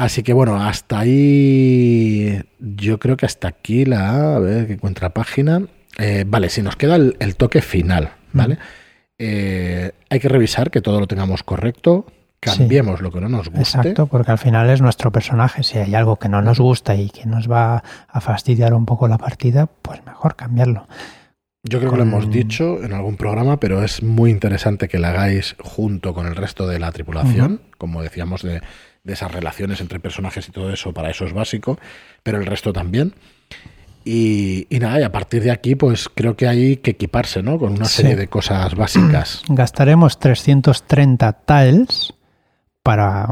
Así 0.01 0.23
que 0.23 0.33
bueno, 0.33 0.59
hasta 0.59 0.97
ahí. 0.97 2.41
Yo 2.57 2.97
creo 2.97 3.17
que 3.17 3.27
hasta 3.27 3.47
aquí 3.47 3.85
la. 3.85 4.35
A 4.35 4.39
ver 4.39 4.65
que 4.65 4.73
encuentra 4.73 5.11
página. 5.11 5.61
Eh, 5.99 6.23
vale, 6.25 6.49
si 6.49 6.63
nos 6.63 6.75
queda 6.75 6.95
el, 6.95 7.15
el 7.19 7.35
toque 7.35 7.61
final, 7.61 8.09
¿vale? 8.33 8.57
Eh, 9.19 9.91
hay 10.09 10.19
que 10.19 10.27
revisar 10.27 10.71
que 10.71 10.81
todo 10.81 10.99
lo 10.99 11.05
tengamos 11.05 11.43
correcto. 11.43 12.07
Cambiemos 12.39 13.01
lo 13.01 13.11
que 13.11 13.21
no 13.21 13.29
nos 13.29 13.49
guste. 13.49 13.59
Exacto, 13.59 14.07
porque 14.07 14.31
al 14.31 14.39
final 14.39 14.71
es 14.71 14.81
nuestro 14.81 15.11
personaje. 15.11 15.61
Si 15.61 15.77
hay 15.77 15.93
algo 15.93 16.15
que 16.15 16.29
no 16.29 16.41
nos 16.41 16.59
gusta 16.59 16.95
y 16.95 17.11
que 17.11 17.27
nos 17.27 17.47
va 17.47 17.83
a 18.07 18.21
fastidiar 18.21 18.73
un 18.73 18.87
poco 18.87 19.07
la 19.07 19.19
partida, 19.19 19.67
pues 19.67 20.03
mejor 20.03 20.35
cambiarlo. 20.35 20.87
Yo 21.63 21.77
creo 21.77 21.91
que 21.91 21.97
lo 21.97 22.03
hemos 22.03 22.27
dicho 22.31 22.83
en 22.83 22.93
algún 22.93 23.17
programa, 23.17 23.59
pero 23.59 23.83
es 23.83 24.01
muy 24.01 24.31
interesante 24.31 24.87
que 24.87 24.97
la 24.97 25.09
hagáis 25.09 25.55
junto 25.59 26.15
con 26.15 26.25
el 26.25 26.35
resto 26.35 26.65
de 26.65 26.79
la 26.79 26.91
tripulación, 26.91 27.61
como 27.77 28.01
decíamos, 28.01 28.41
de, 28.41 28.61
de 29.03 29.13
esas 29.13 29.31
relaciones 29.31 29.81
entre 29.81 29.99
personajes 29.99 30.47
y 30.47 30.51
todo 30.51 30.71
eso, 30.71 30.93
para 30.93 31.09
eso 31.09 31.25
es 31.25 31.33
básico, 31.33 31.79
pero 32.23 32.37
el 32.37 32.45
resto 32.45 32.71
también. 32.73 33.13
Y, 34.03 34.65
y 34.75 34.79
nada, 34.79 34.99
y 34.99 35.03
a 35.03 35.11
partir 35.11 35.43
de 35.43 35.51
aquí, 35.51 35.75
pues 35.75 36.09
creo 36.09 36.35
que 36.35 36.47
hay 36.47 36.77
que 36.77 36.91
equiparse, 36.91 37.43
¿no? 37.43 37.59
Con 37.59 37.73
una 37.73 37.85
Sí. 37.85 37.97
serie 38.01 38.15
de 38.15 38.27
cosas 38.27 38.73
básicas. 38.75 39.43
Gastaremos 39.49 40.19
330 40.19 41.33
tiles 41.45 42.13
para, 42.83 43.27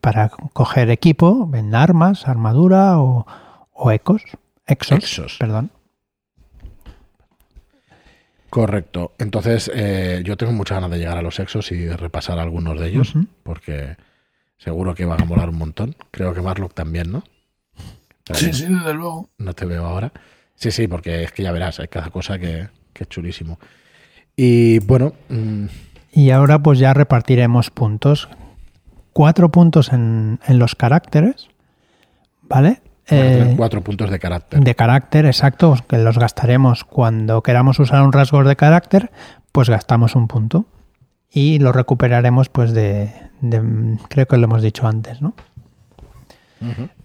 para 0.00 0.28
coger 0.28 0.90
equipo 0.90 1.50
en 1.54 1.74
armas, 1.74 2.28
armadura 2.28 3.00
o, 3.00 3.26
o 3.72 3.90
ecos. 3.90 4.22
Exos, 4.66 4.98
Exos. 4.98 5.36
perdón. 5.38 5.70
Correcto. 8.50 9.12
Entonces, 9.18 9.70
eh, 9.74 10.22
yo 10.24 10.36
tengo 10.36 10.52
muchas 10.52 10.76
ganas 10.76 10.90
de 10.90 10.98
llegar 10.98 11.18
a 11.18 11.22
los 11.22 11.38
exos 11.40 11.70
y 11.72 11.76
de 11.78 11.96
repasar 11.96 12.38
algunos 12.38 12.78
de 12.80 12.88
ellos, 12.88 13.14
porque 13.42 13.96
seguro 14.58 14.94
que 14.94 15.04
van 15.04 15.22
a 15.22 15.24
molar 15.24 15.48
un 15.48 15.58
montón. 15.58 15.96
Creo 16.10 16.34
que 16.34 16.40
Marlock 16.42 16.74
también, 16.74 17.12
¿no? 17.12 17.24
Sí, 18.32 18.52
sí, 18.52 18.66
desde 18.66 18.94
luego. 18.94 19.30
No 19.38 19.54
te 19.54 19.66
veo 19.66 19.86
ahora. 19.86 20.12
Sí, 20.56 20.70
sí, 20.70 20.88
porque 20.88 21.22
es 21.22 21.32
que 21.32 21.42
ya 21.42 21.52
verás, 21.52 21.78
hay 21.80 21.88
cada 21.88 22.10
cosa 22.10 22.38
que, 22.38 22.68
que 22.92 23.04
es 23.04 23.08
chulísimo. 23.08 23.58
Y 24.34 24.80
bueno, 24.80 25.12
mm, 25.28 25.66
Y 26.12 26.30
ahora 26.30 26.58
pues 26.58 26.78
ya 26.78 26.92
repartiremos 26.94 27.70
puntos. 27.70 28.28
Cuatro 29.12 29.50
puntos 29.50 29.92
en, 29.92 30.40
en 30.46 30.58
los 30.58 30.74
caracteres, 30.74 31.48
¿vale? 32.42 32.82
Eh, 33.08 33.54
cuatro 33.56 33.82
puntos 33.82 34.10
de 34.10 34.18
carácter. 34.18 34.60
de 34.60 34.74
carácter, 34.74 35.26
exacto, 35.26 35.76
que 35.88 35.96
los 35.98 36.18
gastaremos 36.18 36.84
cuando 36.84 37.40
queramos 37.42 37.78
usar 37.78 38.02
un 38.02 38.12
rasgo 38.12 38.42
de 38.42 38.56
carácter, 38.56 39.10
pues 39.52 39.70
gastamos 39.70 40.16
un 40.16 40.26
punto. 40.26 40.66
Y 41.30 41.58
lo 41.58 41.72
recuperaremos 41.72 42.48
pues 42.48 42.72
de, 42.72 43.12
de- 43.40 43.98
creo 44.08 44.26
que 44.26 44.36
lo 44.36 44.44
hemos 44.44 44.62
dicho 44.62 44.86
antes, 44.86 45.20
¿no? 45.22 45.34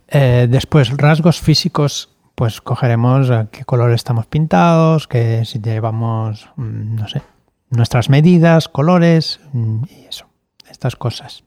Eh, 0.08 0.48
después, 0.50 0.96
rasgos 0.98 1.40
físicos, 1.42 2.10
pues 2.36 2.62
cogeremos 2.62 3.30
qué 3.52 3.66
color 3.66 3.92
estamos 3.92 4.26
pintados, 4.26 5.08
que 5.08 5.44
si 5.46 5.60
llevamos, 5.60 6.50
mm, 6.56 6.96
no 6.96 7.08
sé, 7.08 7.22
nuestras 7.70 8.10
medidas, 8.10 8.68
colores 8.68 9.40
mm, 9.54 9.84
y 9.90 10.06
eso, 10.06 10.28
estas 10.70 10.96
cosas. 10.96 11.44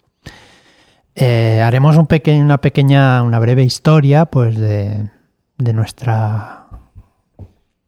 Eh, 1.14 1.60
haremos 1.62 1.96
un 1.96 2.06
peque- 2.06 2.38
una 2.40 2.58
pequeña, 2.60 3.22
una 3.22 3.38
breve 3.38 3.62
historia, 3.64 4.26
pues 4.26 4.56
de, 4.56 5.08
de 5.58 5.72
nuestra 5.72 6.66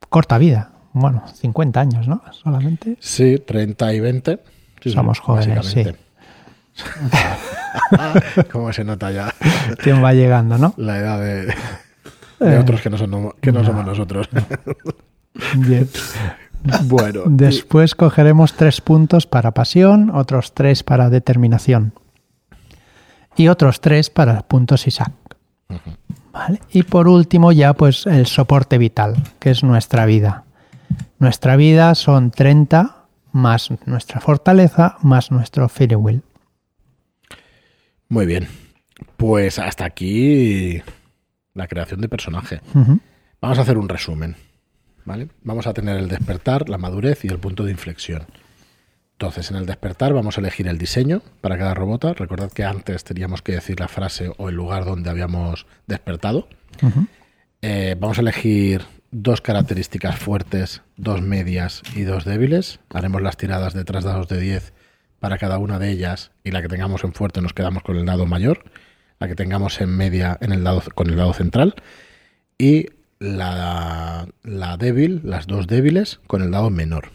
corta 0.08 0.38
vida. 0.38 0.72
Bueno, 0.92 1.24
50 1.26 1.80
años, 1.80 2.08
¿no? 2.08 2.22
Solamente. 2.32 2.96
Sí, 3.00 3.38
30 3.38 3.92
y 3.92 4.00
20. 4.00 4.38
Sí, 4.86 4.90
sí, 4.90 4.94
Somos 4.94 5.18
jóvenes, 5.20 5.56
básicamente. 5.56 5.98
Cómo 8.52 8.72
se 8.72 8.84
nota 8.84 9.10
ya 9.10 9.32
¿Quién 9.82 10.02
va 10.04 10.12
llegando, 10.12 10.58
no? 10.58 10.74
la 10.76 10.98
edad 10.98 11.18
de, 11.18 11.46
de 11.46 11.54
Eh, 12.40 12.58
otros 12.58 12.80
que 12.82 12.90
no, 12.90 12.98
son, 12.98 13.32
que 13.40 13.50
no, 13.50 13.60
no. 13.60 13.64
somos 13.66 13.84
nosotros. 13.86 14.28
Bien. 15.54 15.88
bueno, 16.84 17.22
Después 17.26 17.94
cogeremos 17.94 18.52
tres 18.54 18.80
puntos 18.80 19.26
para 19.26 19.52
pasión, 19.52 20.10
otros 20.14 20.52
tres 20.54 20.82
para 20.82 21.08
determinación 21.10 21.92
y 23.36 23.48
otros 23.48 23.80
tres 23.80 24.10
para 24.10 24.42
puntos 24.42 24.86
Isaac. 24.86 25.12
¿Vale? 26.32 26.60
Y 26.70 26.82
por 26.82 27.08
último 27.08 27.52
ya 27.52 27.72
pues 27.72 28.06
el 28.06 28.26
soporte 28.26 28.76
vital, 28.78 29.16
que 29.38 29.50
es 29.50 29.62
nuestra 29.64 30.04
vida. 30.06 30.44
Nuestra 31.18 31.56
vida 31.56 31.94
son 31.94 32.30
30 32.30 32.95
más 33.36 33.70
nuestra 33.86 34.20
fortaleza 34.20 34.96
más 35.02 35.30
nuestro 35.30 35.68
free 35.68 35.94
will. 35.94 36.22
muy 38.08 38.26
bien. 38.26 38.48
Pues 39.16 39.58
hasta 39.58 39.84
aquí 39.84 40.82
la 41.54 41.68
creación 41.68 42.00
de 42.00 42.08
personaje. 42.08 42.60
Vamos 43.40 43.58
a 43.58 43.62
hacer 43.62 43.78
un 43.78 43.88
resumen. 43.88 44.36
¿vale? 45.06 45.28
Vamos 45.42 45.66
a 45.66 45.72
tener 45.72 45.96
el 45.96 46.08
despertar, 46.08 46.68
la 46.68 46.76
madurez 46.76 47.24
y 47.24 47.28
el 47.28 47.38
punto 47.38 47.64
de 47.64 47.70
inflexión. 47.70 48.26
Entonces, 49.12 49.50
en 49.50 49.56
el 49.56 49.64
despertar 49.64 50.12
vamos 50.12 50.36
a 50.36 50.42
elegir 50.42 50.68
el 50.68 50.76
diseño 50.76 51.22
para 51.40 51.56
cada 51.56 51.72
robota. 51.72 52.12
Recordad 52.12 52.52
que 52.52 52.64
antes 52.64 53.02
teníamos 53.02 53.40
que 53.40 53.52
decir 53.52 53.80
la 53.80 53.88
frase 53.88 54.30
o 54.36 54.50
el 54.50 54.54
lugar 54.54 54.84
donde 54.84 55.08
habíamos 55.08 55.66
despertado. 55.86 56.48
Eh, 57.62 57.96
vamos 57.98 58.18
a 58.18 58.20
elegir 58.20 58.82
dos 59.18 59.40
características 59.40 60.18
fuertes, 60.18 60.82
dos 60.98 61.22
medias 61.22 61.82
y 61.94 62.02
dos 62.02 62.26
débiles. 62.26 62.80
Haremos 62.90 63.22
las 63.22 63.38
tiradas 63.38 63.72
de 63.72 63.84
tres 63.84 64.04
dados 64.04 64.28
de 64.28 64.38
10 64.38 64.74
para 65.20 65.38
cada 65.38 65.56
una 65.56 65.78
de 65.78 65.90
ellas 65.90 66.32
y 66.44 66.50
la 66.50 66.60
que 66.60 66.68
tengamos 66.68 67.02
en 67.02 67.14
fuerte 67.14 67.40
nos 67.40 67.54
quedamos 67.54 67.82
con 67.82 67.96
el 67.96 68.04
dado 68.04 68.26
mayor, 68.26 68.64
la 69.18 69.26
que 69.26 69.34
tengamos 69.34 69.80
en 69.80 69.88
media 69.88 70.36
en 70.42 70.52
el 70.52 70.62
dado, 70.62 70.82
con 70.94 71.08
el 71.08 71.16
dado 71.16 71.32
central 71.32 71.76
y 72.58 72.88
la, 73.18 74.28
la 74.42 74.76
débil, 74.76 75.22
las 75.24 75.46
dos 75.46 75.66
débiles 75.66 76.20
con 76.26 76.42
el 76.42 76.50
dado 76.50 76.68
menor. 76.68 77.10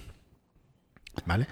¿Vale? 1.27 1.45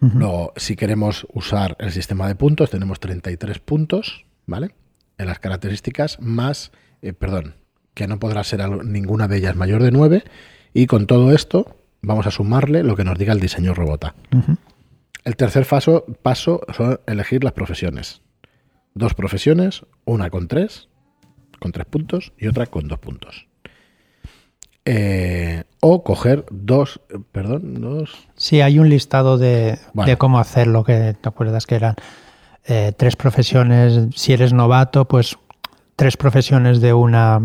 Luego, 0.00 0.52
si 0.56 0.76
queremos 0.76 1.26
usar 1.32 1.76
el 1.80 1.92
sistema 1.92 2.28
de 2.28 2.34
puntos, 2.34 2.70
tenemos 2.70 3.00
33 3.00 3.58
puntos, 3.58 4.26
¿vale? 4.46 4.74
En 5.16 5.26
las 5.26 5.40
características 5.40 6.20
más, 6.20 6.70
eh, 7.02 7.12
perdón, 7.14 7.54
que 7.98 8.06
no 8.06 8.20
podrá 8.20 8.44
ser 8.44 8.66
ninguna 8.84 9.26
de 9.26 9.38
ellas 9.38 9.56
mayor 9.56 9.82
de 9.82 9.90
9. 9.90 10.22
Y 10.72 10.86
con 10.86 11.08
todo 11.08 11.32
esto, 11.32 11.76
vamos 12.00 12.28
a 12.28 12.30
sumarle 12.30 12.84
lo 12.84 12.94
que 12.94 13.02
nos 13.02 13.18
diga 13.18 13.32
el 13.32 13.40
diseño 13.40 13.74
robota. 13.74 14.14
El 15.24 15.36
tercer 15.36 15.66
paso, 15.66 16.06
paso 16.22 16.60
son 16.72 17.00
elegir 17.08 17.42
las 17.42 17.54
profesiones. 17.54 18.22
Dos 18.94 19.14
profesiones, 19.14 19.84
una 20.04 20.30
con 20.30 20.46
tres, 20.46 20.88
con 21.58 21.72
tres 21.72 21.86
puntos, 21.86 22.32
y 22.38 22.46
otra 22.46 22.66
con 22.66 22.86
dos 22.86 23.00
puntos. 23.00 23.48
Eh, 24.84 25.64
o 25.80 26.04
coger 26.04 26.46
dos, 26.52 27.00
perdón, 27.32 27.80
dos. 27.80 28.28
Sí, 28.36 28.60
hay 28.60 28.78
un 28.78 28.88
listado 28.88 29.38
de, 29.38 29.76
cómo 30.18 30.38
hacerlo, 30.38 30.84
que 30.84 31.16
te 31.20 31.28
acuerdas 31.28 31.66
que 31.66 31.74
eran 31.74 31.96
eh, 32.64 32.92
tres 32.96 33.16
profesiones. 33.16 34.06
Si 34.14 34.32
eres 34.32 34.52
novato, 34.52 35.06
pues 35.06 35.36
tres 35.96 36.16
profesiones 36.16 36.80
de 36.80 36.92
una 36.92 37.42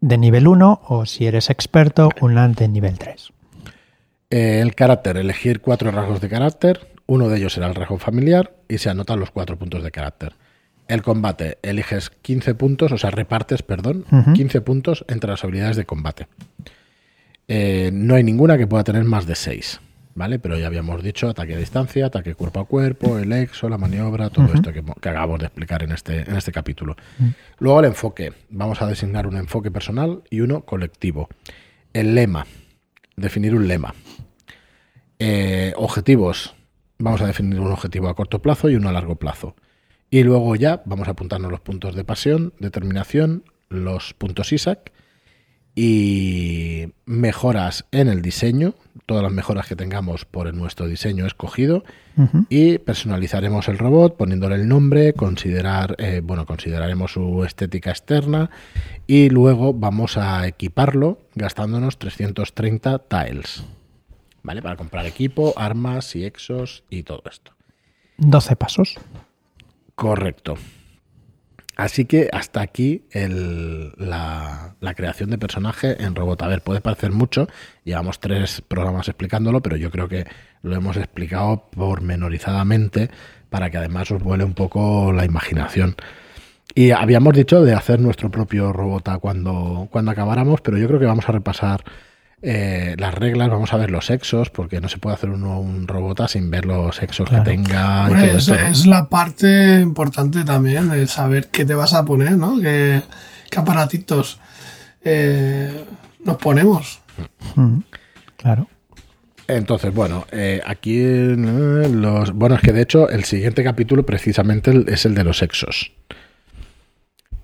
de 0.00 0.18
nivel 0.18 0.46
1 0.46 0.82
o 0.88 1.06
si 1.06 1.26
eres 1.26 1.50
experto, 1.50 2.10
una 2.20 2.48
de 2.48 2.68
nivel 2.68 2.98
3. 2.98 3.32
Eh, 4.30 4.60
el 4.60 4.74
carácter, 4.74 5.16
elegir 5.16 5.60
cuatro 5.60 5.90
rasgos 5.90 6.20
de 6.20 6.28
carácter, 6.28 6.88
uno 7.06 7.28
de 7.28 7.38
ellos 7.38 7.52
será 7.52 7.66
el 7.66 7.74
rasgo 7.74 7.98
familiar 7.98 8.54
y 8.68 8.78
se 8.78 8.90
anotan 8.90 9.20
los 9.20 9.30
cuatro 9.30 9.58
puntos 9.58 9.82
de 9.82 9.90
carácter. 9.90 10.34
El 10.88 11.02
combate, 11.02 11.58
eliges 11.62 12.10
15 12.10 12.54
puntos, 12.54 12.92
o 12.92 12.98
sea, 12.98 13.10
repartes, 13.10 13.62
perdón, 13.62 14.04
15 14.34 14.60
puntos 14.60 15.04
entre 15.08 15.30
las 15.30 15.42
habilidades 15.42 15.76
de 15.76 15.86
combate. 15.86 16.26
Eh, 17.48 17.90
no 17.92 18.14
hay 18.14 18.22
ninguna 18.22 18.58
que 18.58 18.66
pueda 18.66 18.84
tener 18.84 19.04
más 19.04 19.26
de 19.26 19.34
6, 19.34 19.80
¿vale? 20.14 20.38
Pero 20.38 20.58
ya 20.58 20.66
habíamos 20.66 21.02
dicho 21.02 21.28
ataque 21.28 21.54
a 21.54 21.58
distancia, 21.58 22.06
ataque 22.06 22.34
cuerpo 22.34 22.60
a 22.60 22.66
cuerpo, 22.66 23.18
el 23.18 23.32
exo, 23.32 23.68
la 23.68 23.78
maniobra, 23.78 24.30
todo 24.30 24.52
esto 24.54 24.72
que, 24.72 24.80
acabamos 24.80 25.40
de 25.40 25.46
explicar 25.46 25.82
en 25.82 25.92
este, 25.92 26.20
en 26.20 26.36
este 26.36 26.52
capítulo. 26.52 26.96
Luego 27.58 27.80
el 27.80 27.86
enfoque, 27.86 28.32
vamos 28.50 28.80
a 28.82 28.86
designar 28.86 29.26
un 29.26 29.36
enfoque 29.36 29.70
personal 29.70 30.22
y 30.30 30.40
uno 30.40 30.62
colectivo. 30.62 31.28
El 31.92 32.14
lema, 32.14 32.46
definir 33.16 33.54
un 33.54 33.68
lema. 33.68 33.94
Eh, 35.18 35.72
objetivos, 35.76 36.54
vamos 36.98 37.20
a 37.22 37.26
definir 37.26 37.60
un 37.60 37.72
objetivo 37.72 38.08
a 38.08 38.14
corto 38.14 38.40
plazo 38.42 38.68
y 38.68 38.76
uno 38.76 38.88
a 38.88 38.92
largo 38.92 39.16
plazo. 39.16 39.54
Y 40.10 40.22
luego 40.22 40.54
ya 40.54 40.82
vamos 40.84 41.08
a 41.08 41.12
apuntarnos 41.12 41.50
los 41.50 41.60
puntos 41.60 41.94
de 41.94 42.04
pasión, 42.04 42.52
determinación, 42.58 43.44
los 43.68 44.14
puntos 44.14 44.52
ISAC 44.52 44.92
y 45.74 46.92
mejoras 47.04 47.84
en 47.90 48.08
el 48.08 48.22
diseño, 48.22 48.74
todas 49.06 49.22
las 49.22 49.32
mejoras 49.32 49.66
que 49.66 49.74
tengamos 49.74 50.24
por 50.24 50.52
nuestro 50.54 50.86
diseño 50.86 51.26
escogido 51.26 51.84
y 52.48 52.78
personalizaremos 52.78 53.66
el 53.68 53.78
robot 53.78 54.16
poniéndole 54.16 54.54
el 54.54 54.68
nombre, 54.68 55.14
considerar, 55.14 55.96
eh, 55.98 56.20
bueno, 56.22 56.46
consideraremos 56.46 57.12
su 57.12 57.44
estética 57.44 57.90
externa 57.90 58.50
y 59.08 59.30
luego 59.30 59.74
vamos 59.74 60.16
a 60.16 60.46
equiparlo 60.46 61.18
gastándonos 61.34 61.98
330 61.98 63.00
tiles, 63.00 63.64
¿vale? 64.44 64.62
Para 64.62 64.76
comprar 64.76 65.06
equipo, 65.06 65.54
armas 65.56 66.14
y 66.14 66.24
exos 66.24 66.84
y 66.88 67.02
todo 67.02 67.22
esto. 67.28 67.52
12 68.18 68.54
pasos. 68.54 68.94
Correcto. 69.96 70.54
Así 71.76 72.04
que 72.04 72.28
hasta 72.32 72.60
aquí 72.60 73.02
la, 73.12 74.76
creación 74.94 75.30
de 75.30 75.38
personaje 75.38 76.02
en 76.02 76.14
robot. 76.14 76.42
A 76.42 76.48
ver, 76.48 76.62
puede 76.62 76.80
parecer 76.80 77.10
mucho, 77.10 77.48
llevamos 77.84 78.20
tres 78.20 78.60
programas 78.60 79.08
explicándolo, 79.08 79.60
pero 79.60 79.76
yo 79.76 79.90
creo 79.90 80.08
que 80.08 80.24
lo 80.62 80.76
hemos 80.76 80.96
explicado 80.96 81.68
pormenorizadamente 81.70 83.10
para 83.50 83.70
que 83.70 83.78
además 83.78 84.10
os 84.12 84.22
vuele 84.22 84.44
un 84.44 84.54
poco 84.54 85.12
la 85.12 85.24
imaginación. 85.24 85.96
Y 86.76 86.92
habíamos 86.92 87.34
dicho 87.34 87.62
de 87.62 87.74
hacer 87.74 88.00
nuestro 88.00 88.30
propio 88.30 88.72
robota 88.72 89.18
cuando, 89.18 89.88
cuando 89.90 90.10
acabáramos, 90.10 90.60
pero 90.60 90.78
yo 90.78 90.86
creo 90.86 91.00
que 91.00 91.06
vamos 91.06 91.28
a 91.28 91.32
repasar 91.32 91.84
eh, 92.46 92.94
las 92.98 93.14
reglas, 93.14 93.48
vamos 93.48 93.72
a 93.72 93.78
ver 93.78 93.90
los 93.90 94.04
sexos, 94.04 94.50
porque 94.50 94.78
no 94.78 94.90
se 94.90 94.98
puede 94.98 95.14
hacer 95.14 95.30
uno 95.30 95.58
un 95.58 95.88
robot 95.88 96.28
sin 96.28 96.50
ver 96.50 96.66
los 96.66 96.96
sexos 96.96 97.30
que 97.30 97.40
tenga. 97.40 98.06
es, 98.22 98.84
la 98.84 99.08
parte 99.08 99.80
importante 99.80 100.44
también 100.44 100.90
de 100.90 101.06
saber 101.06 101.48
qué 101.48 101.64
te 101.64 101.72
vas 101.72 101.94
a 101.94 102.04
poner, 102.04 102.32
¿no? 102.32 102.60
Qué, 102.60 103.02
aparatitos 103.56 104.38
eh, 105.02 105.86
nos 106.22 106.36
ponemos. 106.36 107.00
Mm, 107.54 107.78
claro. 108.36 108.68
Entonces, 109.48 109.94
bueno, 109.94 110.26
eh, 110.30 110.60
aquí 110.66 111.02
los. 111.02 112.32
Bueno, 112.32 112.56
es 112.56 112.60
que 112.60 112.74
de 112.74 112.82
hecho 112.82 113.08
el 113.08 113.24
siguiente 113.24 113.64
capítulo 113.64 114.04
precisamente 114.04 114.84
es 114.88 115.06
el 115.06 115.14
de 115.14 115.24
los 115.24 115.38
sexos. 115.38 115.92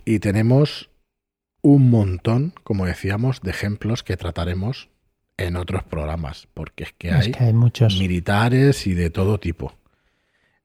Y 0.05 0.19
tenemos 0.19 0.91
un 1.63 1.89
montón, 1.89 2.53
como 2.65 2.85
decíamos, 2.85 3.41
de 3.41 3.51
ejemplos 3.51 4.03
que 4.03 4.19
trataremos 4.19 4.90
en 5.41 5.57
otros 5.57 5.83
programas, 5.83 6.49
porque 6.55 6.85
es 6.85 6.93
que, 6.97 7.11
hay, 7.13 7.53
muchos 7.53 7.99
militares 7.99 8.87
y 8.87 8.95
de 8.95 9.11
todo 9.11 9.39
tipo. 9.39 9.75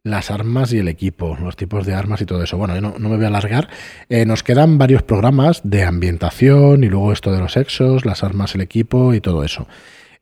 Las 0.04 0.30
armas 0.30 0.72
y 0.72 0.78
el 0.78 0.88
equipo, 0.88 1.36
los 1.42 1.56
tipos 1.56 1.86
de 1.86 1.96
armas 1.96 2.22
y 2.22 2.26
todo 2.26 2.44
eso. 2.44 2.58
Bueno, 2.58 2.80
no, 2.80 2.96
no 3.00 3.10
me 3.10 3.16
voy 3.16 3.26
a 3.26 3.30
alargar. 3.30 3.70
Eh, 4.08 4.26
nos 4.26 4.44
quedan 4.44 4.78
varios 4.78 5.02
programas 5.02 5.62
de 5.64 5.84
ambientación 5.84 6.84
y 6.84 6.90
luego 6.90 7.12
esto 7.12 7.32
de 7.32 7.40
los 7.40 7.54
sexos, 7.54 8.06
las 8.06 8.24
armas, 8.24 8.54
el 8.54 8.62
equipo 8.62 9.16
y 9.16 9.22
todo 9.22 9.44
eso. 9.44 9.68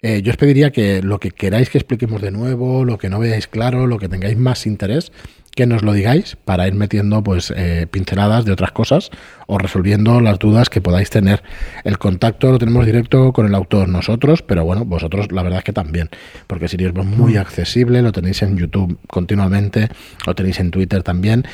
Eh, 0.02 0.22
yo 0.22 0.32
os 0.32 0.38
pediría 0.38 0.72
que 0.72 1.02
lo 1.02 1.18
que 1.18 1.32
queráis 1.32 1.70
que 1.70 1.78
expliquemos 1.78 2.22
de 2.22 2.30
nuevo, 2.30 2.84
lo 2.84 2.98
que 2.98 3.10
no 3.10 3.20
veáis 3.20 3.48
claro, 3.48 3.88
lo 3.88 3.98
que 3.98 4.10
tengáis 4.10 4.38
más 4.38 4.66
interés, 4.68 5.14
que 5.56 5.68
nos 5.68 5.84
lo 5.84 5.94
digáis 5.94 6.36
para 6.36 6.68
ir 6.68 6.74
metiendo 6.74 7.24
pues 7.24 7.54
eh, 7.56 7.88
pinceladas 7.90 8.46
de 8.46 8.52
otras 8.52 8.72
cosas 8.72 9.12
o 9.48 9.58
resolviendo 9.58 10.20
las 10.20 10.40
dudas 10.40 10.70
que 10.70 10.82
podáis 10.82 11.10
tener. 11.10 11.44
El 11.84 11.98
contacto 11.98 12.52
lo 12.52 12.60
tenemos 12.60 12.86
directo 12.86 13.34
con 13.34 13.46
el 13.46 13.56
autor 13.56 13.88
nosotros, 13.88 14.42
pero 14.42 14.66
bueno, 14.66 14.86
vosotros 14.86 15.32
la 15.32 15.44
verdad 15.44 15.60
es 15.60 15.66
que 15.66 15.74
también, 15.74 16.10
porque 16.48 16.68
Sirius 16.68 16.94
es 16.96 17.06
muy 17.06 17.36
mm. 17.36 17.38
accesible, 17.38 18.02
lo 18.02 18.12
tenéis 18.12 18.42
en 18.42 18.58
YouTube 18.58 18.98
continuamente, 19.08 19.90
lo 20.26 20.34
tenéis 20.34 20.60
en 20.60 20.72
Twitter 20.72 21.04
también. 21.04 21.46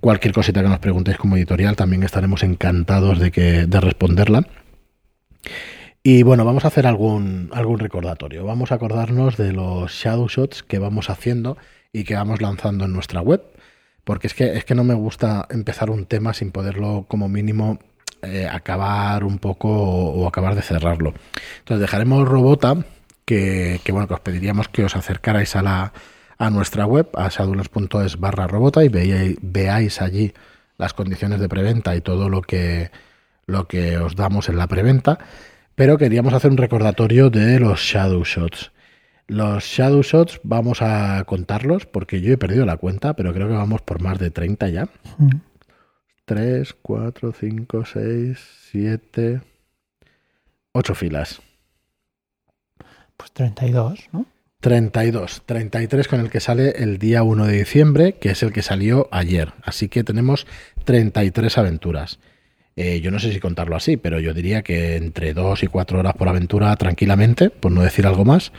Cualquier 0.00 0.34
cosita 0.34 0.62
que 0.62 0.68
nos 0.68 0.78
preguntéis 0.78 1.16
como 1.16 1.36
editorial 1.36 1.76
también 1.76 2.02
estaremos 2.02 2.42
encantados 2.42 3.18
de 3.18 3.30
que 3.30 3.66
de 3.66 3.80
responderla. 3.80 4.46
Y 6.02 6.22
bueno, 6.22 6.44
vamos 6.44 6.64
a 6.64 6.68
hacer 6.68 6.86
algún, 6.86 7.50
algún 7.52 7.80
recordatorio. 7.80 8.44
Vamos 8.44 8.70
a 8.70 8.76
acordarnos 8.76 9.36
de 9.36 9.52
los 9.52 9.90
shadow 9.90 10.28
shots 10.28 10.62
que 10.62 10.78
vamos 10.78 11.10
haciendo 11.10 11.56
y 11.92 12.04
que 12.04 12.14
vamos 12.14 12.40
lanzando 12.40 12.84
en 12.84 12.92
nuestra 12.92 13.20
web. 13.20 13.42
Porque 14.04 14.28
es 14.28 14.34
que, 14.34 14.56
es 14.56 14.64
que 14.64 14.74
no 14.74 14.84
me 14.84 14.94
gusta 14.94 15.46
empezar 15.50 15.90
un 15.90 16.06
tema 16.06 16.32
sin 16.32 16.52
poderlo 16.52 17.06
como 17.08 17.28
mínimo 17.28 17.78
eh, 18.22 18.48
acabar 18.50 19.24
un 19.24 19.38
poco 19.38 19.68
o, 19.68 20.26
acabar 20.26 20.54
de 20.54 20.62
cerrarlo. 20.62 21.14
Entonces 21.58 21.80
dejaremos 21.80 22.26
Robota, 22.26 22.76
que, 23.24 23.80
bueno, 23.90 24.08
que 24.08 24.14
os 24.14 24.20
pediríamos 24.20 24.68
que 24.68 24.84
os 24.84 24.96
acercarais 24.96 25.56
a 25.56 25.62
la 25.62 25.92
a 26.38 26.50
nuestra 26.50 26.84
web, 26.86 27.08
a 27.14 27.30
sadulos.es 27.30 28.20
barra 28.20 28.46
robota 28.46 28.84
y 28.84 28.88
veáis, 28.88 29.38
veáis 29.40 30.02
allí 30.02 30.34
las 30.76 30.92
condiciones 30.92 31.40
de 31.40 31.48
preventa 31.48 31.96
y 31.96 32.02
todo 32.02 32.28
lo 32.28 32.42
que, 32.42 32.90
lo 33.46 33.66
que 33.66 33.96
os 33.98 34.16
damos 34.16 34.48
en 34.48 34.58
la 34.58 34.66
preventa. 34.66 35.18
Pero 35.74 35.98
queríamos 35.98 36.34
hacer 36.34 36.50
un 36.50 36.58
recordatorio 36.58 37.30
de 37.30 37.58
los 37.60 37.80
Shadow 37.80 38.24
Shots. 38.24 38.72
Los 39.28 39.64
Shadow 39.64 40.02
Shots 40.02 40.40
vamos 40.44 40.82
a 40.82 41.24
contarlos 41.24 41.86
porque 41.86 42.20
yo 42.20 42.32
he 42.32 42.38
perdido 42.38 42.64
la 42.64 42.76
cuenta, 42.76 43.14
pero 43.16 43.32
creo 43.32 43.48
que 43.48 43.54
vamos 43.54 43.82
por 43.82 44.00
más 44.00 44.18
de 44.18 44.30
30 44.30 44.68
ya. 44.68 44.88
3, 46.24 46.74
4, 46.80 47.32
5, 47.32 47.84
6, 47.84 48.38
7, 48.70 49.40
8 50.72 50.94
filas. 50.94 51.40
Pues 53.16 53.32
32, 53.32 54.08
¿no? 54.12 54.26
32, 54.60 55.42
33 55.46 56.08
con 56.08 56.20
el 56.20 56.30
que 56.30 56.40
sale 56.40 56.70
el 56.82 56.98
día 56.98 57.22
1 57.22 57.46
de 57.46 57.58
diciembre, 57.58 58.14
que 58.14 58.30
es 58.30 58.42
el 58.42 58.52
que 58.52 58.62
salió 58.62 59.08
ayer. 59.10 59.52
Así 59.62 59.88
que 59.88 60.02
tenemos 60.04 60.46
33 60.84 61.58
aventuras. 61.58 62.18
eh, 62.74 63.00
yo 63.00 63.10
no 63.10 63.18
sé 63.18 63.32
si 63.32 63.40
contarlo 63.40 63.74
así, 63.76 63.96
pero 63.96 64.20
yo 64.20 64.34
diría 64.34 64.62
que 64.62 64.96
entre 64.96 65.32
dos 65.34 65.62
y 65.62 65.66
cuatro 65.66 65.98
horas 65.98 66.14
por 66.14 66.28
aventura 66.28 66.74
tranquilamente, 66.76 67.50
por 67.50 67.72
no 67.72 67.82
decir 67.82 68.06
algo 68.06 68.24
más. 68.24 68.52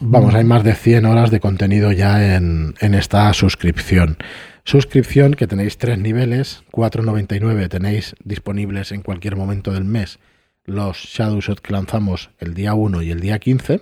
Vamos, 0.00 0.34
hay 0.34 0.44
más 0.44 0.62
de 0.62 0.74
100 0.74 1.06
horas 1.06 1.30
de 1.30 1.40
contenido 1.40 1.92
ya 1.92 2.36
en, 2.36 2.74
en 2.80 2.94
esta 2.94 3.32
suscripción. 3.32 4.18
Suscripción 4.64 5.34
que 5.34 5.46
tenéis 5.46 5.78
tres 5.78 5.98
niveles, 5.98 6.64
4.99 6.72 7.68
tenéis 7.68 8.14
disponibles 8.24 8.92
en 8.92 9.02
cualquier 9.02 9.36
momento 9.36 9.72
del 9.72 9.84
mes 9.84 10.18
los 10.66 10.98
Shadowshot 10.98 11.60
que 11.60 11.72
lanzamos 11.72 12.30
el 12.38 12.54
día 12.54 12.74
1 12.74 13.02
y 13.02 13.10
el 13.10 13.20
día 13.20 13.38
15. 13.38 13.80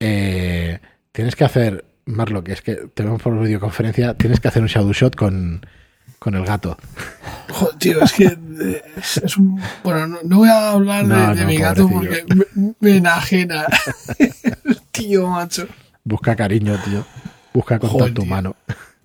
Eh, 0.00 0.78
tienes 1.12 1.36
que 1.36 1.44
hacer, 1.44 1.84
Marlo, 2.04 2.44
que 2.44 2.52
es 2.52 2.60
que 2.60 2.74
tenemos 2.92 3.22
por 3.22 3.40
videoconferencia, 3.40 4.14
tienes 4.14 4.40
que 4.40 4.48
hacer 4.48 4.62
un 4.62 4.68
Shadowshot 4.68 5.14
con, 5.14 5.64
con 6.26 6.34
el 6.34 6.44
gato. 6.44 6.76
Joder, 7.50 7.76
tío, 7.76 8.02
es 8.02 8.12
que 8.12 8.24
eh, 8.24 8.82
es, 8.96 9.18
es 9.18 9.36
un... 9.36 9.60
Bueno, 9.84 10.08
no, 10.08 10.18
no 10.24 10.38
voy 10.38 10.48
a 10.48 10.72
hablar 10.72 11.06
de, 11.06 11.14
No, 11.14 11.34
de 11.36 11.42
no, 11.42 11.46
mi 11.46 11.56
gato 11.56 11.88
porque 11.88 12.24
me, 12.34 12.74
me 12.80 12.96
enajena. 12.96 13.64
tío, 14.90 15.28
macho. 15.28 15.68
Busca 16.02 16.34
cariño, 16.34 16.76
tío. 16.84 17.06
Busca 17.54 17.78
contacto 17.78 18.22
humano. 18.22 18.56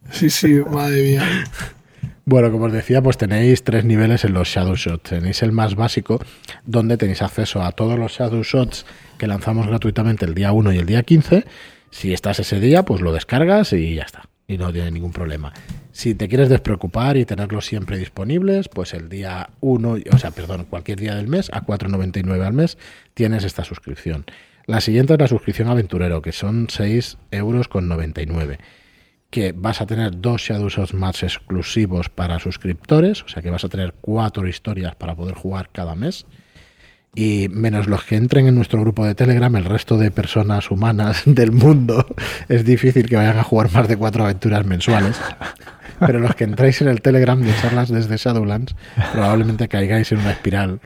Sí, 0.09 0.31
sí, 0.31 0.61
madre 0.67 1.03
mía. 1.03 1.45
Bueno, 2.25 2.51
como 2.51 2.65
os 2.65 2.73
decía, 2.73 3.03
pues 3.03 3.19
tenéis 3.19 3.63
tres 3.63 3.85
niveles 3.85 4.25
en 4.25 4.33
los 4.33 4.47
Shadow 4.47 4.75
Shots. 4.75 5.11
Tenéis 5.11 5.43
el 5.43 5.51
más 5.51 5.75
básico, 5.75 6.19
donde 6.65 6.97
tenéis 6.97 7.21
acceso 7.21 7.61
a 7.61 7.71
todos 7.71 7.99
los 7.99 8.13
Shadow 8.13 8.41
Shots 8.41 8.87
que 9.19 9.27
lanzamos 9.27 9.67
gratuitamente 9.67 10.25
el 10.25 10.33
día 10.33 10.53
1 10.53 10.73
y 10.73 10.77
el 10.79 10.87
día 10.87 11.03
15. 11.03 11.45
Si 11.91 12.13
estás 12.13 12.39
ese 12.39 12.59
día, 12.59 12.83
pues 12.83 12.99
lo 13.01 13.13
descargas 13.13 13.73
y 13.73 13.93
ya 13.93 14.03
está. 14.05 14.30
Y 14.51 14.57
no 14.57 14.73
tiene 14.73 14.91
ningún 14.91 15.13
problema. 15.13 15.53
Si 15.93 16.13
te 16.13 16.27
quieres 16.27 16.49
despreocupar 16.49 17.15
y 17.15 17.23
tenerlos 17.23 17.65
siempre 17.65 17.97
disponibles, 17.97 18.67
pues 18.67 18.93
el 18.93 19.07
día 19.07 19.49
1, 19.61 19.97
o 20.11 20.17
sea, 20.17 20.31
perdón, 20.31 20.65
cualquier 20.69 20.99
día 20.99 21.15
del 21.15 21.29
mes, 21.29 21.49
a 21.53 21.65
4,99 21.65 22.45
al 22.45 22.51
mes, 22.51 22.77
tienes 23.13 23.45
esta 23.45 23.63
suscripción. 23.63 24.25
La 24.65 24.81
siguiente 24.81 25.13
es 25.13 25.19
la 25.19 25.29
suscripción 25.29 25.69
aventurero, 25.69 26.21
que 26.21 26.33
son 26.33 26.67
6 26.69 27.17
euros 27.31 27.69
con 27.69 27.87
99 27.87 28.59
que 29.29 29.53
vas 29.53 29.79
a 29.79 29.85
tener 29.85 30.19
dos 30.19 30.41
Shadow 30.41 30.67
Shots 30.67 30.93
más 30.93 31.23
exclusivos 31.23 32.09
para 32.09 32.37
suscriptores, 32.39 33.23
o 33.23 33.29
sea 33.29 33.41
que 33.41 33.49
vas 33.49 33.63
a 33.63 33.69
tener 33.69 33.93
cuatro 34.01 34.45
historias 34.45 34.93
para 34.95 35.15
poder 35.15 35.35
jugar 35.35 35.69
cada 35.71 35.95
mes. 35.95 36.25
Y 37.13 37.49
menos 37.49 37.87
los 37.87 38.05
que 38.05 38.15
entren 38.15 38.47
en 38.47 38.55
nuestro 38.55 38.79
grupo 38.79 39.05
de 39.05 39.15
Telegram, 39.15 39.53
el 39.57 39.65
resto 39.65 39.97
de 39.97 40.11
personas 40.11 40.71
humanas 40.71 41.23
del 41.25 41.51
mundo, 41.51 42.05
es 42.47 42.63
difícil 42.63 43.09
que 43.09 43.17
vayan 43.17 43.37
a 43.37 43.43
jugar 43.43 43.71
más 43.71 43.87
de 43.87 43.97
cuatro 43.97 44.23
aventuras 44.23 44.65
mensuales. 44.65 45.17
Pero 45.99 46.19
los 46.19 46.35
que 46.35 46.45
entráis 46.45 46.81
en 46.81 46.87
el 46.87 47.01
Telegram 47.01 47.39
de 47.39 47.53
charlas 47.61 47.89
desde 47.89 48.17
Shadowlands, 48.17 48.75
probablemente 49.11 49.67
caigáis 49.67 50.11
en 50.11 50.19
una 50.19 50.31
espiral 50.31 50.79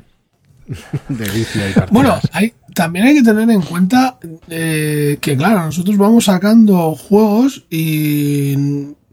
de 1.09 1.29
vicio 1.29 1.69
y 1.69 1.73
partidas. 1.73 1.91
Bueno, 1.91 2.19
hay, 2.33 2.53
también 2.73 3.05
hay 3.05 3.13
que 3.15 3.23
tener 3.23 3.49
en 3.49 3.61
cuenta 3.61 4.17
eh, 4.49 5.17
que, 5.21 5.38
claro, 5.38 5.63
nosotros 5.63 5.95
vamos 5.97 6.25
sacando 6.25 6.95
juegos 6.95 7.65
y 7.69 8.55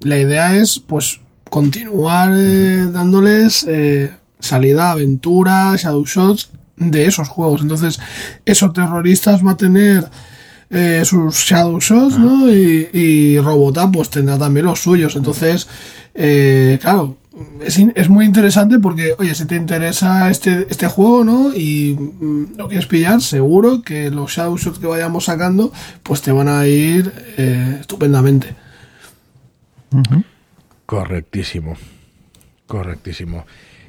la 0.00 0.18
idea 0.18 0.56
es, 0.56 0.80
pues, 0.80 1.20
continuar 1.44 2.32
eh, 2.34 2.86
dándoles 2.90 3.64
eh, 3.68 4.10
salida 4.40 4.90
aventuras, 4.90 5.82
shadow 5.82 6.04
shots 6.04 6.50
de 6.76 7.06
esos 7.06 7.28
juegos. 7.28 7.62
Entonces, 7.62 8.00
esos 8.44 8.72
terroristas 8.72 9.44
va 9.44 9.52
a 9.52 9.56
tener 9.56 10.08
eh, 10.70 11.02
sus 11.04 11.36
shadow 11.36 11.78
shots, 11.80 12.18
¿no? 12.18 12.50
Y, 12.50 12.88
y 12.92 13.38
Robota, 13.38 13.90
pues, 13.90 14.10
tendrá 14.10 14.38
también 14.38 14.66
los 14.66 14.80
suyos. 14.80 15.16
Entonces, 15.16 15.68
eh, 16.14 16.78
claro, 16.80 17.16
es, 17.64 17.78
es 17.94 18.08
muy 18.08 18.24
interesante 18.24 18.78
porque, 18.78 19.14
oye, 19.18 19.34
si 19.34 19.44
te 19.46 19.56
interesa 19.56 20.30
este, 20.30 20.66
este 20.68 20.86
juego, 20.86 21.24
¿no? 21.24 21.54
Y 21.54 21.96
mm, 21.98 22.56
lo 22.56 22.68
quieres 22.68 22.86
pillar, 22.86 23.20
seguro 23.20 23.82
que 23.82 24.10
los 24.10 24.32
shadow 24.32 24.56
shots 24.56 24.78
que 24.78 24.86
vayamos 24.86 25.26
sacando, 25.26 25.72
pues 26.02 26.22
te 26.22 26.32
van 26.32 26.48
a 26.48 26.66
ir 26.66 27.12
eh, 27.36 27.78
estupendamente. 27.80 28.54
Correctísimo. 30.86 31.76
Correctísimo. 32.66 33.44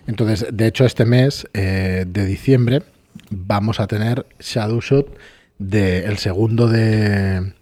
Entonces, 0.07 0.47
de 0.51 0.67
hecho, 0.67 0.85
este 0.85 1.05
mes 1.05 1.47
eh, 1.53 2.05
de 2.07 2.25
diciembre 2.25 2.83
vamos 3.29 3.79
a 3.79 3.87
tener 3.87 4.25
Shadowshot 4.39 5.17
de 5.59 6.05
el 6.05 6.17
segundo 6.17 6.67
de, 6.67 7.53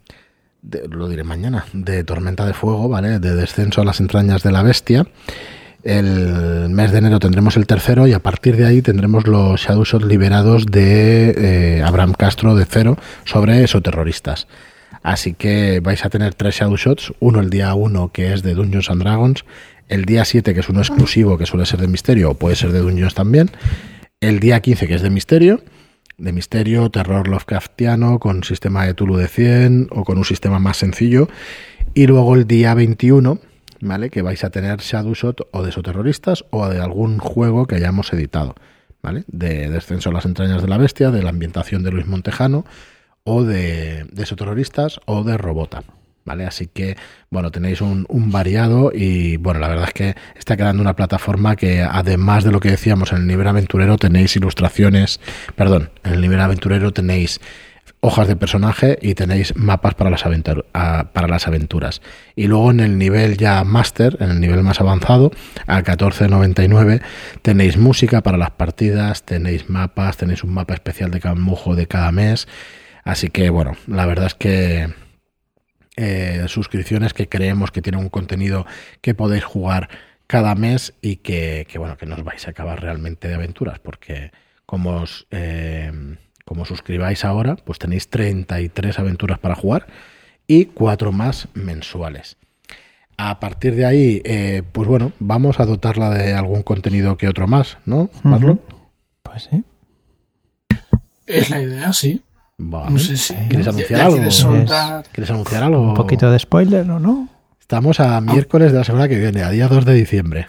lo 0.90 1.10
diré 1.10 1.24
mañana, 1.24 1.66
de 1.74 2.04
Tormenta 2.04 2.46
de 2.46 2.54
Fuego, 2.54 2.90
¿vale? 2.90 3.20
De 3.20 3.36
Descenso 3.36 3.82
a 3.82 3.86
las 3.86 4.00
entrañas 4.00 4.44
de 4.44 4.52
la 4.52 4.64
bestia. 4.64 5.08
El 5.84 6.70
mes 6.70 6.92
de 6.92 7.00
enero 7.00 7.20
tendremos 7.20 7.58
el 7.58 7.66
tercero 7.66 8.06
y 8.06 8.14
a 8.14 8.20
partir 8.20 8.56
de 8.56 8.68
ahí 8.68 8.82
tendremos 8.82 9.26
los 9.26 9.62
Shadowshot 9.62 10.04
liberados 10.04 10.68
de 10.68 11.34
eh, 11.78 11.84
Abraham 11.84 12.14
Castro 12.14 12.56
de 12.56 12.66
Cero 12.66 12.98
sobre 13.26 13.64
esoterroristas. 13.64 14.48
Así 15.04 15.34
que 15.34 15.80
vais 15.80 16.06
a 16.06 16.10
tener 16.10 16.36
tres 16.36 16.56
Shadow 16.56 16.78
Shots, 16.78 17.14
uno 17.20 17.40
el 17.40 17.50
día 17.50 17.74
1 17.74 18.12
que 18.12 18.34
es 18.34 18.44
de 18.44 18.54
Dungeons 18.54 18.90
and 18.90 19.02
Dragons, 19.02 19.46
el 19.92 20.06
día 20.06 20.26
7 20.26 20.54
que 20.54 20.62
es 20.62 20.70
uno 20.70 20.80
exclusivo 20.80 21.38
que 21.38 21.46
suele 21.46 21.66
ser 21.66 21.82
de 21.82 21.88
misterio 21.88 22.32
o 22.32 22.34
puede 22.34 22.56
ser 22.56 22.72
de 22.72 22.80
Dungeons 22.80 23.14
también, 23.14 23.52
el 24.22 24.40
día 24.40 24.62
15 24.62 24.88
que 24.88 24.96
es 24.96 25.02
de 25.02 25.10
misterio, 25.10 25.62
de 26.18 26.32
misterio, 26.32 26.90
terror 26.90 27.28
Lovecraftiano 27.28 28.18
con 28.20 28.44
sistema 28.44 28.86
de 28.86 28.94
Tulu 28.94 29.18
de 29.18 29.28
100 29.28 29.90
o 29.92 30.06
con 30.06 30.18
un 30.18 30.24
sistema 30.26 30.60
más 30.60 30.78
sencillo 30.78 31.28
y 31.94 32.08
luego 32.08 32.36
el 32.36 32.48
día 32.48 32.74
21, 32.74 33.40
¿vale? 33.82 34.10
Que 34.10 34.22
vais 34.22 34.44
a 34.46 34.50
tener 34.50 34.80
Shadow 34.80 35.14
Shot 35.14 35.50
o 35.52 35.62
de 35.62 35.70
esoterroristas 35.70 36.46
o 36.52 36.68
de 36.70 36.80
algún 36.80 37.18
juego 37.18 37.68
que 37.68 37.76
hayamos 37.76 38.14
editado, 38.14 38.56
¿vale? 39.04 39.26
De 39.28 39.70
Descenso 39.70 40.10
a 40.10 40.14
las 40.14 40.26
entrañas 40.26 40.62
de 40.62 40.70
la 40.70 40.78
bestia, 40.78 41.12
de 41.12 41.22
la 41.22 41.32
ambientación 41.32 41.84
de 41.84 41.92
Luis 41.92 42.08
Montejano 42.08 42.66
o 43.26 43.44
de, 43.44 44.06
de 44.10 44.24
esoterroristas 44.24 45.02
o 45.06 45.26
de 45.26 45.38
Robota. 45.38 45.84
¿Vale? 46.24 46.46
Así 46.46 46.68
que, 46.68 46.98
bueno, 47.32 47.50
tenéis 47.50 47.82
un, 47.82 48.06
variado 48.32 48.92
y, 48.94 49.38
bueno, 49.38 49.60
la 49.60 49.68
verdad 49.68 49.88
es 49.88 49.94
que 49.94 50.16
está 50.38 50.56
quedando 50.56 50.82
una 50.82 50.96
plataforma 50.96 51.56
que, 51.56 51.82
además 51.82 52.44
de 52.44 52.52
lo 52.52 52.60
que 52.60 52.70
decíamos 52.70 53.12
en 53.12 53.20
el 53.20 53.28
nivel 53.28 53.48
aventurero, 53.48 53.98
tenéis 53.98 54.36
ilustraciones, 54.36 55.20
perdón, 55.56 55.90
en 56.04 56.14
el 56.14 56.22
nivel 56.22 56.40
aventurero 56.40 56.92
tenéis 56.92 57.42
hojas 58.02 58.28
de 58.28 58.36
personaje 58.36 58.98
y 59.02 59.14
tenéis 59.14 59.56
mapas 59.56 59.94
para 59.94 60.10
las, 60.10 60.24
para 60.24 61.28
las 61.28 61.48
aventuras. 61.48 62.02
Y 62.36 62.48
luego 62.48 62.72
en 62.72 62.80
el 62.80 62.98
nivel 62.98 63.38
ya 63.38 63.64
máster, 63.64 64.18
en 64.20 64.32
el 64.32 64.40
nivel 64.40 64.64
más 64.64 64.82
avanzado, 64.82 65.32
a 65.68 65.82
14.99, 65.84 67.02
tenéis 67.42 67.78
música 67.78 68.22
para 68.22 68.38
las 68.38 68.52
partidas, 68.52 69.24
tenéis 69.24 69.70
mapas, 69.70 70.18
tenéis 70.18 70.44
un 70.44 70.54
mapa 70.54 70.74
especial 70.74 71.12
de 71.12 71.20
cada 71.20 71.36
mujo 71.36 71.76
de 71.76 71.88
cada 71.88 72.12
mes. 72.12 72.48
Así 73.04 73.30
que 73.30 73.50
bueno, 73.50 73.74
la 73.88 74.06
verdad 74.06 74.28
es 74.28 74.36
que 74.36 74.90
eh, 76.02 76.46
suscripciones 76.48 77.14
que 77.14 77.30
creemos 77.30 77.70
que 77.70 77.84
tienen 77.84 78.02
un 78.02 78.10
contenido 78.10 78.66
que 79.02 79.14
podéis 79.14 79.44
jugar 79.44 79.90
cada 80.26 80.56
mes 80.56 80.94
y 81.02 81.18
que, 81.18 81.68
que, 81.70 81.78
bueno, 81.78 81.96
que 81.98 82.08
no 82.08 82.16
os 82.16 82.24
vais 82.24 82.48
a 82.48 82.52
acabar 82.52 82.82
realmente 82.82 83.28
de 83.28 83.36
aventuras, 83.36 83.78
porque 83.80 84.32
como 84.66 85.02
os, 85.02 85.28
eh, 85.30 85.92
como 86.44 86.66
suscribáis 86.66 87.24
ahora, 87.24 87.56
pues 87.56 87.78
tenéis 87.78 88.10
33 88.10 88.98
aventuras 88.98 89.38
para 89.38 89.56
jugar 89.56 89.86
y 90.48 90.66
cuatro 90.66 91.12
más 91.12 91.48
mensuales. 91.54 92.38
A 93.18 93.40
partir 93.40 93.76
de 93.76 93.86
ahí, 93.86 94.22
eh, 94.26 94.64
pues 94.72 94.88
bueno, 94.88 95.12
vamos 95.20 95.60
a 95.60 95.66
dotarla 95.66 96.10
de 96.10 96.34
algún 96.34 96.64
contenido 96.64 97.18
que 97.18 97.28
otro 97.28 97.46
más, 97.48 97.78
¿no, 97.86 98.10
Marlon? 98.24 98.60
Pues 99.22 99.50
sí. 99.52 99.64
Es 101.28 101.50
la 101.52 101.62
idea, 101.62 101.94
sí. 101.94 102.24
Vale. 102.58 102.92
No 102.92 103.00
sé 103.00 103.18
si. 103.18 103.34
¿Quieres 103.34 103.68
anunciar 103.68 104.00
ya 104.00 104.06
algo? 104.06 104.16
quieres 104.18 104.36
soltar- 104.36 105.04
¿Quieres 105.12 105.32
anunciar 105.32 105.64
algo? 105.64 105.82
Un 105.82 105.94
poquito 105.96 106.30
de 106.32 106.38
spoiler, 106.40 106.90
¿o 106.92 107.00
no? 107.00 107.28
Estamos 107.60 108.00
a 108.00 108.20
miércoles 108.22 108.72
de 108.72 108.78
la 108.80 108.84
semana 108.84 109.08
que 109.08 109.18
viene, 109.18 109.44
a 109.44 109.50
día 109.50 109.68
2 109.68 109.86
de 109.86 109.94
diciembre. 109.94 110.46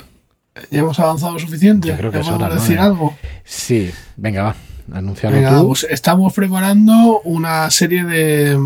¿Ya 0.71 0.81
hemos 0.81 0.99
avanzado 1.01 1.38
suficiente? 1.38 1.88
Yo 1.88 1.97
creo 1.97 2.11
que 2.11 2.17
¿Ya 2.17 2.21
es 2.21 2.27
podemos 2.27 2.47
hora, 2.47 2.55
¿no? 2.57 2.61
decir 2.61 2.79
algo? 2.79 3.15
Sí, 3.45 3.91
venga, 4.17 4.43
va, 4.43 4.57
anunciarlo 4.93 5.38
Venga, 5.38 5.59
tú. 5.61 5.69
pues 5.69 5.87
estamos 5.88 6.33
preparando 6.35 7.21
una 7.25 7.71
serie 7.71 8.05
de, 8.05 8.59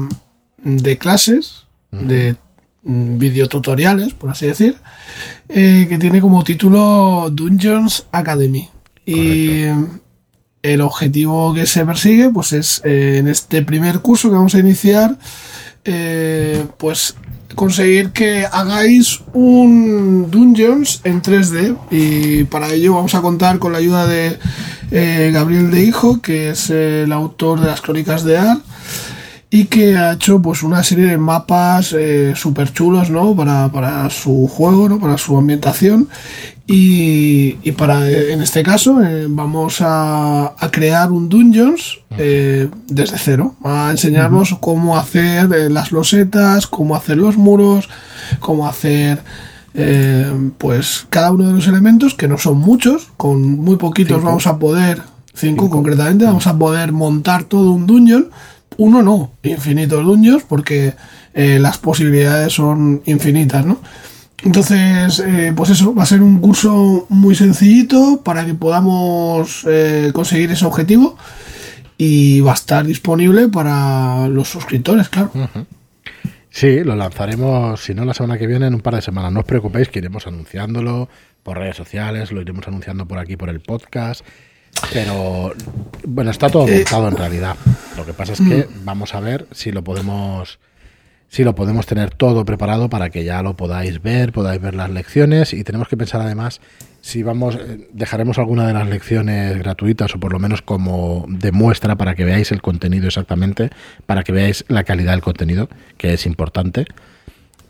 de 0.65 0.99
clases, 0.99 1.67
de 1.93 2.35
mm, 2.83 3.19
videotutoriales, 3.19 4.15
por 4.15 4.31
así 4.31 4.47
decir, 4.47 4.77
eh, 5.49 5.87
que 5.89 5.99
tiene 5.99 6.21
como 6.21 6.43
título 6.43 7.29
Dungeons 7.31 8.07
Academy. 8.11 8.69
Y 9.05 9.67
el 10.63 10.81
objetivo 10.81 11.55
que 11.55 11.67
se 11.67 11.85
persigue, 11.85 12.31
pues 12.31 12.53
es 12.53 12.83
eh, 12.85 13.19
en 13.19 13.29
este 13.29 13.63
primer 13.63 14.01
curso 14.01 14.29
que 14.29 14.35
vamos 14.37 14.55
a 14.55 14.59
iniciar, 14.59 15.17
eh, 15.85 16.65
pues 16.79 17.17
conseguir 17.55 18.11
que 18.11 18.45
hagáis 18.45 19.21
un 19.33 20.31
Dungeons 20.31 21.01
en 21.05 21.23
3D 21.23 21.77
y 21.91 22.45
para 22.45 22.73
ello 22.73 22.95
vamos 22.95 23.15
a 23.15 23.23
contar 23.23 23.59
con 23.59 23.73
la 23.73 23.79
ayuda 23.79 24.07
de 24.07 24.39
eh, 24.91 25.31
Gabriel 25.33 25.71
de 25.71 25.85
Hijo, 25.85 26.21
que 26.21 26.51
es 26.51 26.71
el 26.71 27.13
autor 27.13 27.61
de 27.61 27.67
las 27.67 27.81
crónicas 27.81 28.25
de 28.25 28.39
Ar. 28.39 28.59
Y 29.57 29.65
que 29.65 29.97
ha 29.97 30.13
hecho 30.13 30.43
pues 30.43 30.63
una 30.63 30.83
serie 30.83 31.07
de 31.07 31.17
mapas 31.17 31.95
eh, 31.99 32.35
súper 32.37 32.75
chulos, 32.75 33.09
¿no? 33.09 33.35
Para, 33.35 33.69
para 33.71 34.11
su 34.11 34.47
juego, 34.49 34.87
¿no? 34.87 35.01
Para 35.01 35.17
su 35.17 35.35
ambientación 35.39 36.09
y, 36.67 37.57
y 37.63 37.73
para, 37.73 38.11
en 38.11 38.43
este 38.43 38.63
caso, 38.63 39.03
eh, 39.03 39.27
vamos 39.31 39.81
a, 39.81 40.53
a 40.59 40.71
crear 40.71 41.11
un 41.11 41.31
Dungeons 41.31 42.01
eh, 42.19 42.69
desde 42.87 43.17
cero. 43.17 43.55
A 43.65 43.89
enseñarnos 43.93 44.55
cómo 44.61 44.99
hacer 44.99 45.51
eh, 45.55 45.71
las 45.71 45.91
losetas, 45.91 46.67
cómo 46.67 46.95
hacer 46.95 47.17
los 47.17 47.39
muros, 47.39 47.89
cómo 48.41 48.69
hacer 48.69 49.23
eh, 49.73 50.51
pues 50.59 51.07
cada 51.09 51.33
uno 51.33 51.47
de 51.47 51.55
los 51.55 51.67
elementos, 51.67 52.15
que 52.15 52.29
no 52.29 52.37
son 52.37 52.59
muchos, 52.59 53.09
con 53.17 53.41
muy 53.43 53.77
poquitos 53.77 54.17
Cinco. 54.19 54.27
vamos 54.27 54.47
a 54.47 54.59
poder, 54.59 55.01
cinco, 55.33 55.71
concretamente, 55.71 56.27
vamos 56.27 56.47
a 56.47 56.59
poder 56.59 56.93
montar 56.93 57.45
todo 57.45 57.71
un 57.71 57.87
dungeon. 57.87 58.29
Uno 58.79 59.03
no, 59.03 59.33
infinitos 59.43 60.05
dungeons, 60.05 60.45
porque 60.45 60.95
eh, 61.35 61.59
las 61.59 61.79
posibilidades 61.79 62.53
son 62.53 63.03
infinitas, 63.07 63.65
¿no? 63.65 63.81
Entonces, 64.43 65.19
eh, 65.21 65.53
pues 65.57 65.71
eso, 65.71 65.95
va 65.95 66.03
a 66.03 66.07
ser 66.07 66.23
un 66.23 66.41
curso 66.41 67.07
muy 67.09 67.35
sencillito 67.35 68.21
para 68.23 68.45
que 68.45 68.55
podamos 68.55 69.67
eh, 69.69 70.11
conseguir 70.13 70.51
ese 70.51 70.67
objetivo 70.67 71.17
y 71.99 72.41
va 72.41 72.53
a 72.53 72.55
estar 72.55 72.87
disponible 72.87 73.49
para 73.49 74.29
los 74.29 74.49
suscriptores, 74.49 75.09
claro. 75.09 75.33
Sí, 76.51 76.85
lo 76.85 76.97
lanzaremos, 76.97 77.81
si 77.83 77.95
no 77.95 78.05
la 78.05 78.15
semana 78.15 78.39
que 78.39 78.47
viene, 78.47 78.67
en 78.67 78.75
un 78.75 78.81
par 78.81 78.95
de 78.95 79.03
semanas. 79.03 79.33
No 79.33 79.41
os 79.41 79.47
preocupéis 79.47 79.89
que 79.89 79.99
iremos 79.99 80.27
anunciándolo 80.27 81.09
por 81.43 81.59
redes 81.59 81.77
sociales, 81.77 82.33
lo 82.33 82.41
iremos 82.41 82.67
anunciando 82.69 83.07
por 83.07 83.19
aquí, 83.19 83.37
por 83.37 83.49
el 83.49 83.61
podcast. 83.61 84.25
Pero 84.93 85.53
bueno, 86.07 86.31
está 86.31 86.49
todo 86.49 86.67
montado 86.67 87.09
en 87.09 87.17
realidad. 87.17 87.57
Lo 87.97 88.05
que 88.05 88.13
pasa 88.13 88.35
es 88.35 88.41
que 88.41 88.69
vamos 88.85 89.15
a 89.15 89.21
ver 89.21 89.47
si 89.53 89.73
lo 89.73 89.83
podemos 89.83 90.59
si 91.29 91.43
lo 91.43 91.55
podemos 91.55 91.87
tener 91.87 92.11
todo 92.11 92.45
preparado 92.45 92.89
para 92.89 93.11
que 93.11 93.25
ya 93.25 93.43
lo 93.43 93.57
podáis 93.57 94.01
ver, 94.01 94.33
podáis 94.33 94.61
ver 94.61 94.75
las 94.75 94.91
lecciones 94.91 95.53
y 95.53 95.65
tenemos 95.65 95.89
que 95.89 95.97
pensar 95.97 96.21
además 96.21 96.61
si 97.01 97.23
vamos 97.23 97.57
eh, 97.57 97.89
dejaremos 97.93 98.39
alguna 98.39 98.67
de 98.67 98.73
las 98.73 98.89
lecciones 98.89 99.59
gratuitas 99.59 100.15
o 100.15 100.21
por 100.21 100.33
lo 100.33 100.39
menos 100.39 100.63
como 100.63 101.25
de 101.29 101.53
muestra 101.53 101.97
para 101.97 102.15
que 102.15 102.25
veáis 102.25 102.53
el 102.53 102.63
contenido 102.63 103.07
exactamente, 103.07 103.71
para 104.07 104.25
que 104.25 104.33
veáis 104.33 104.65
la 104.69 104.85
calidad 104.85 105.13
del 105.13 105.21
contenido, 105.21 105.69
que 105.99 106.13
es 106.15 106.27
importante. 106.27 106.85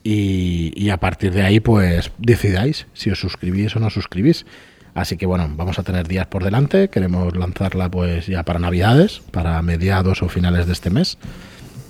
Y, 0.03 0.73
y 0.75 0.91
a 0.91 0.99
partir 0.99 1.33
de 1.33 1.43
ahí, 1.43 1.61
pues 1.61 2.13
decidáis 2.17 2.87
si 2.95 3.11
os 3.11 3.21
suscribís 3.21 3.75
o 3.77 3.81
no 3.81 3.91
suscribís. 3.91 4.47
Así 4.97 5.17
que 5.17 5.27
bueno, 5.27 5.49
vamos 5.55 5.79
a 5.79 5.83
tener 5.85 6.09
días 6.09 6.27
por 6.27 6.43
delante. 6.43 6.89
Queremos 6.89 7.37
lanzarla 7.37 7.89
pues 7.91 8.27
ya 8.27 8.43
para 8.43 8.59
Navidades, 8.59 9.21
para 9.31 9.61
mediados 9.63 10.23
o 10.23 10.29
finales 10.29 10.67
de 10.67 10.73
este 10.73 10.91
mes. 10.91 11.19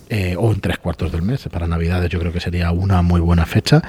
eh, 0.09 0.37
o 0.38 0.53
en 0.53 0.61
tres 0.61 0.79
cuartos 0.79 1.12
del 1.12 1.23
mes. 1.23 1.49
Para 1.51 1.66
Navidades 1.66 2.11
yo 2.11 2.19
creo 2.19 2.33
que 2.33 2.40
sería 2.40 2.71
una 2.71 3.03
muy 3.03 3.21
buena 3.21 3.47
fecha. 3.47 3.83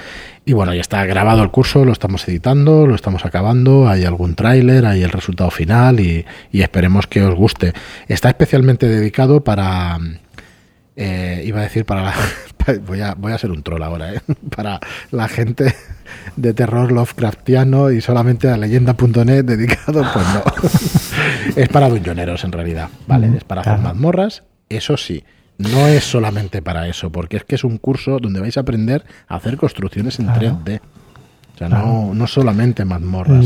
Y 0.45 0.53
bueno, 0.53 0.73
ya 0.73 0.82
está 0.82 1.06
grabado 1.06 1.43
el 1.43 1.51
curso, 1.51 1.86
lo 1.86 1.91
estamos 1.91 2.27
editando, 2.27 2.88
lo 2.88 2.95
estamos 2.95 3.25
acabando, 3.25 3.88
hay 3.88 4.06
algún 4.06 4.36
tráiler, 4.36 4.86
hay 4.86 5.03
el 5.03 5.12
resultado 5.12 5.51
final 5.51 5.99
y, 5.99 6.25
y 6.51 6.62
esperemos 6.62 7.08
que 7.08 7.21
os 7.23 7.36
guste. 7.36 7.73
Está 8.08 8.30
especialmente 8.30 8.88
dedicado 8.88 9.43
para... 9.43 9.99
eh, 10.97 11.41
iba 11.45 11.60
a 11.60 11.63
decir 11.63 11.86
para 11.86 12.03
la... 12.03 12.13
Voy 12.86 12.99
a, 12.99 13.13
voy 13.15 13.31
a 13.31 13.38
ser 13.38 13.51
un 13.51 13.63
troll 13.63 13.81
ahora, 13.81 14.13
¿eh? 14.13 14.19
Para 14.53 14.81
la 15.12 15.29
gente 15.29 15.73
de 16.36 16.53
terror 16.53 16.91
Lovecraftiano 16.91 17.91
y 17.91 18.01
solamente 18.01 18.49
a 18.49 18.57
leyenda.net 18.57 19.45
dedicado, 19.45 20.03
pues 20.13 20.25
no. 20.33 20.43
es 21.55 21.69
para 21.69 21.88
dungeoneros 21.88 22.43
en 22.43 22.51
realidad, 22.51 22.89
¿vale? 23.07 23.27
Mm, 23.29 23.36
Es 23.36 23.43
para 23.45 23.62
hacer 23.62 23.75
claro. 23.75 23.88
mazmorras, 23.88 24.43
eso 24.67 24.97
sí. 24.97 25.23
No 25.60 25.88
es 25.88 26.03
solamente 26.03 26.62
para 26.62 26.89
eso, 26.89 27.10
porque 27.10 27.38
es 27.38 27.45
que 27.45 27.55
es 27.55 27.63
un 27.63 27.77
curso 27.77 28.19
donde 28.19 28.41
vais 28.41 28.57
a 28.57 28.62
aprender 28.62 29.05
a 29.29 29.36
hacer 29.38 29.55
construcciones 29.55 30.19
en 30.19 30.25
Claro. 30.25 30.60
3D. 30.65 30.81
O 31.55 31.57
sea, 31.57 31.69
no, 31.69 32.13
no 32.13 32.27
solamente 32.27 32.83
mazmorras. 32.83 33.45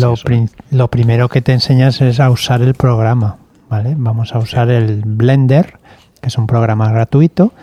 lo 0.72 0.88
primero 0.90 1.30
que 1.30 1.44
te 1.44 1.54
enseñas 1.54 2.02
es 2.02 2.20
a 2.20 2.32
usar 2.32 2.64
el 2.64 2.74
programa, 2.74 3.38
¿vale? 3.70 3.94
Vamos 3.96 4.34
a 4.34 4.40
usar 4.40 4.72
el 4.72 5.04
Blender, 5.06 5.76
que 6.22 6.28
es 6.30 6.38
un 6.38 6.48
programa 6.48 6.92
gratuito, 6.92 7.54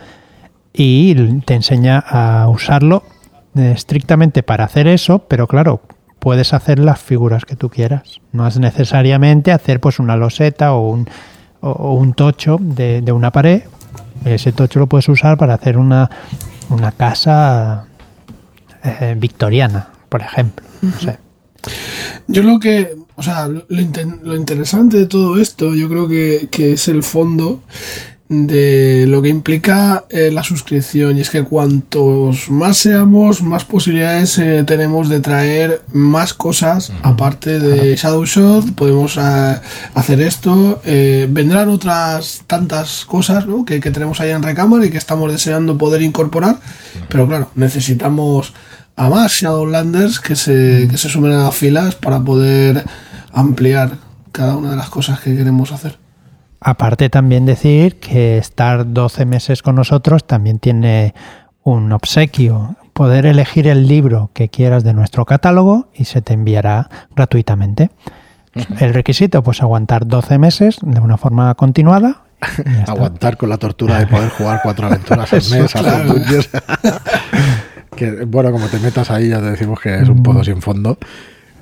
y 0.73 1.15
te 1.41 1.55
enseña 1.55 1.99
a 1.99 2.47
usarlo 2.49 3.03
eh, 3.55 3.71
estrictamente 3.75 4.43
para 4.43 4.65
hacer 4.65 4.87
eso, 4.87 5.19
pero 5.27 5.47
claro, 5.47 5.81
puedes 6.19 6.53
hacer 6.53 6.79
las 6.79 6.99
figuras 6.99 7.45
que 7.45 7.55
tú 7.55 7.69
quieras. 7.69 8.19
No 8.33 8.45
es 8.47 8.59
necesariamente 8.59 9.51
hacer 9.51 9.79
pues 9.79 9.99
una 9.99 10.15
loseta 10.15 10.73
o 10.73 10.89
un, 10.89 11.07
o- 11.61 11.93
un 11.93 12.13
tocho 12.13 12.57
de, 12.59 13.01
de 13.01 13.11
una 13.11 13.31
pared. 13.31 13.63
Ese 14.25 14.51
tocho 14.51 14.79
lo 14.79 14.87
puedes 14.87 15.07
usar 15.09 15.37
para 15.37 15.53
hacer 15.55 15.77
una, 15.77 16.09
una 16.69 16.91
casa 16.91 17.85
eh, 18.83 19.15
victoriana, 19.17 19.87
por 20.09 20.21
ejemplo. 20.21 20.65
No 20.81 20.91
sé. 20.99 21.17
Yo 22.27 22.43
lo 22.43 22.59
que, 22.59 22.95
o 23.15 23.23
sea, 23.23 23.47
lo, 23.47 23.65
lo 23.67 23.81
inten- 23.81 24.19
lo 24.21 24.35
interesante 24.35 24.97
de 24.97 25.05
todo 25.07 25.39
esto, 25.39 25.73
yo 25.73 25.89
creo 25.89 26.07
que, 26.07 26.47
que 26.51 26.73
es 26.73 26.87
el 26.89 27.01
fondo 27.01 27.61
de 28.29 29.05
lo 29.07 29.23
que 29.23 29.29
implica 29.29 30.05
eh, 30.09 30.29
la 30.31 30.43
suscripción. 30.43 31.17
Y 31.17 31.21
es 31.21 31.31
que 31.31 31.43
cuantos 31.43 32.49
más 32.51 32.77
seamos, 32.77 33.41
más 33.41 33.65
posibilidades 33.65 34.37
eh, 34.37 34.63
tenemos 34.65 35.09
de 35.09 35.19
traer 35.19 35.81
más 35.91 36.35
cosas 36.35 36.93
aparte 37.01 37.59
de 37.59 37.95
Shadow 37.95 38.25
Shot. 38.25 38.75
Podemos 38.75 39.17
eh, 39.17 39.55
hacer 39.95 40.21
esto. 40.21 40.79
eh, 40.85 41.27
vendrán 41.29 41.69
otras 41.69 42.43
tantas 42.45 43.03
cosas 43.05 43.47
¿no? 43.47 43.65
que, 43.65 43.79
que 43.79 43.91
tenemos 43.91 44.21
ahí 44.21 44.29
en 44.29 44.43
recámara 44.43 44.85
y 44.85 44.91
que 44.91 44.97
estamos 44.97 45.31
deseando 45.31 45.77
poder 45.77 46.03
incorporar. 46.03 46.59
Pero 47.09 47.27
claro, 47.27 47.49
necesitamos 47.55 48.53
a 48.95 49.09
más 49.09 49.31
Shadowlanders 49.31 50.19
que 50.19 50.35
se, 50.35 50.87
que 50.89 50.97
se 50.97 51.09
sumen 51.09 51.31
a 51.31 51.45
las 51.45 51.55
filas 51.55 51.95
para 51.95 52.19
poder 52.19 52.83
ampliar 53.33 53.97
cada 54.31 54.55
una 54.55 54.71
de 54.71 54.75
las 54.75 54.89
cosas 54.89 55.19
que 55.19 55.35
queremos 55.35 55.71
hacer. 55.71 55.97
Aparte 56.61 57.09
también 57.09 57.45
decir 57.45 57.99
que 57.99 58.37
estar 58.37 58.91
12 58.91 59.25
meses 59.25 59.61
con 59.61 59.75
nosotros 59.75 60.25
también 60.25 60.59
tiene 60.59 61.13
un 61.63 61.91
obsequio, 61.91 62.75
poder 62.93 63.25
elegir 63.25 63.67
el 63.67 63.87
libro 63.87 64.31
que 64.33 64.49
quieras 64.49 64.83
de 64.83 64.93
nuestro 64.93 65.25
catálogo 65.25 65.87
y 65.93 66.05
se 66.05 66.21
te 66.21 66.33
enviará 66.33 66.89
gratuitamente. 67.15 67.91
El 68.79 68.93
requisito, 68.93 69.43
pues 69.43 69.61
aguantar 69.61 70.07
12 70.07 70.37
meses 70.37 70.77
de 70.81 70.99
una 70.99 71.17
forma 71.17 71.53
continuada. 71.55 72.23
Aguantar 72.87 73.37
con 73.37 73.49
la 73.49 73.57
tortura 73.57 73.99
de 73.99 74.07
poder 74.07 74.29
jugar 74.29 74.61
cuatro 74.63 74.87
aventuras 74.87 75.31
al 75.33 75.43
mes, 75.49 75.73
claro. 75.73 76.15
que, 77.95 78.25
bueno, 78.25 78.51
como 78.51 78.67
te 78.67 78.79
metas 78.79 79.11
ahí, 79.11 79.29
ya 79.29 79.39
te 79.39 79.51
decimos 79.51 79.79
que 79.79 79.95
es 79.95 80.07
un 80.09 80.23
pozo 80.23 80.43
sin 80.43 80.61
fondo. 80.61 80.97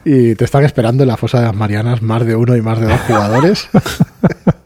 Y 0.05 0.35
te 0.35 0.45
están 0.45 0.63
esperando 0.63 1.03
en 1.03 1.09
la 1.09 1.17
fosa 1.17 1.39
de 1.39 1.47
las 1.47 1.55
Marianas 1.55 2.01
más 2.01 2.25
de 2.25 2.35
uno 2.35 2.55
y 2.55 2.61
más 2.61 2.79
de 2.79 2.85
dos 2.85 3.01
jugadores. 3.01 3.67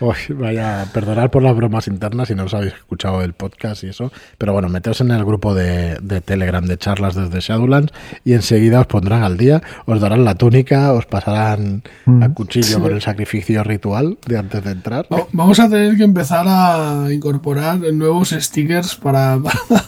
Uy, 0.00 0.14
vaya, 0.34 0.86
perdonad 0.92 1.28
por 1.30 1.42
las 1.42 1.56
bromas 1.56 1.88
internas 1.88 2.28
si 2.28 2.34
no 2.34 2.44
os 2.44 2.54
habéis 2.54 2.74
escuchado 2.74 3.20
el 3.22 3.32
podcast 3.32 3.82
y 3.84 3.88
eso. 3.88 4.12
Pero 4.38 4.52
bueno, 4.52 4.68
meteos 4.68 5.00
en 5.00 5.10
el 5.10 5.24
grupo 5.24 5.54
de, 5.54 5.98
de 6.00 6.20
Telegram 6.20 6.64
de 6.64 6.78
charlas 6.78 7.14
desde 7.16 7.40
Shadowlands 7.40 7.92
y 8.24 8.34
enseguida 8.34 8.80
os 8.80 8.86
pondrán 8.86 9.22
al 9.24 9.36
día, 9.36 9.60
os 9.86 10.00
darán 10.00 10.24
la 10.24 10.34
túnica, 10.36 10.92
os 10.92 11.06
pasarán 11.06 11.82
Mm. 12.06 12.22
a 12.22 12.32
cuchillo 12.34 12.80
con 12.80 12.92
el 12.92 13.02
sacrificio 13.02 13.62
ritual 13.64 14.18
de 14.26 14.38
antes 14.38 14.62
de 14.64 14.70
entrar. 14.70 15.06
Va- 15.12 15.26
Vamos 15.32 15.58
a 15.60 15.68
tener 15.68 15.96
que 15.96 16.04
empezar 16.04 16.46
a 16.48 17.06
incorporar 17.12 17.78
nuevos 17.92 18.30
stickers 18.30 18.94
para, 18.96 19.38
para 19.68 19.82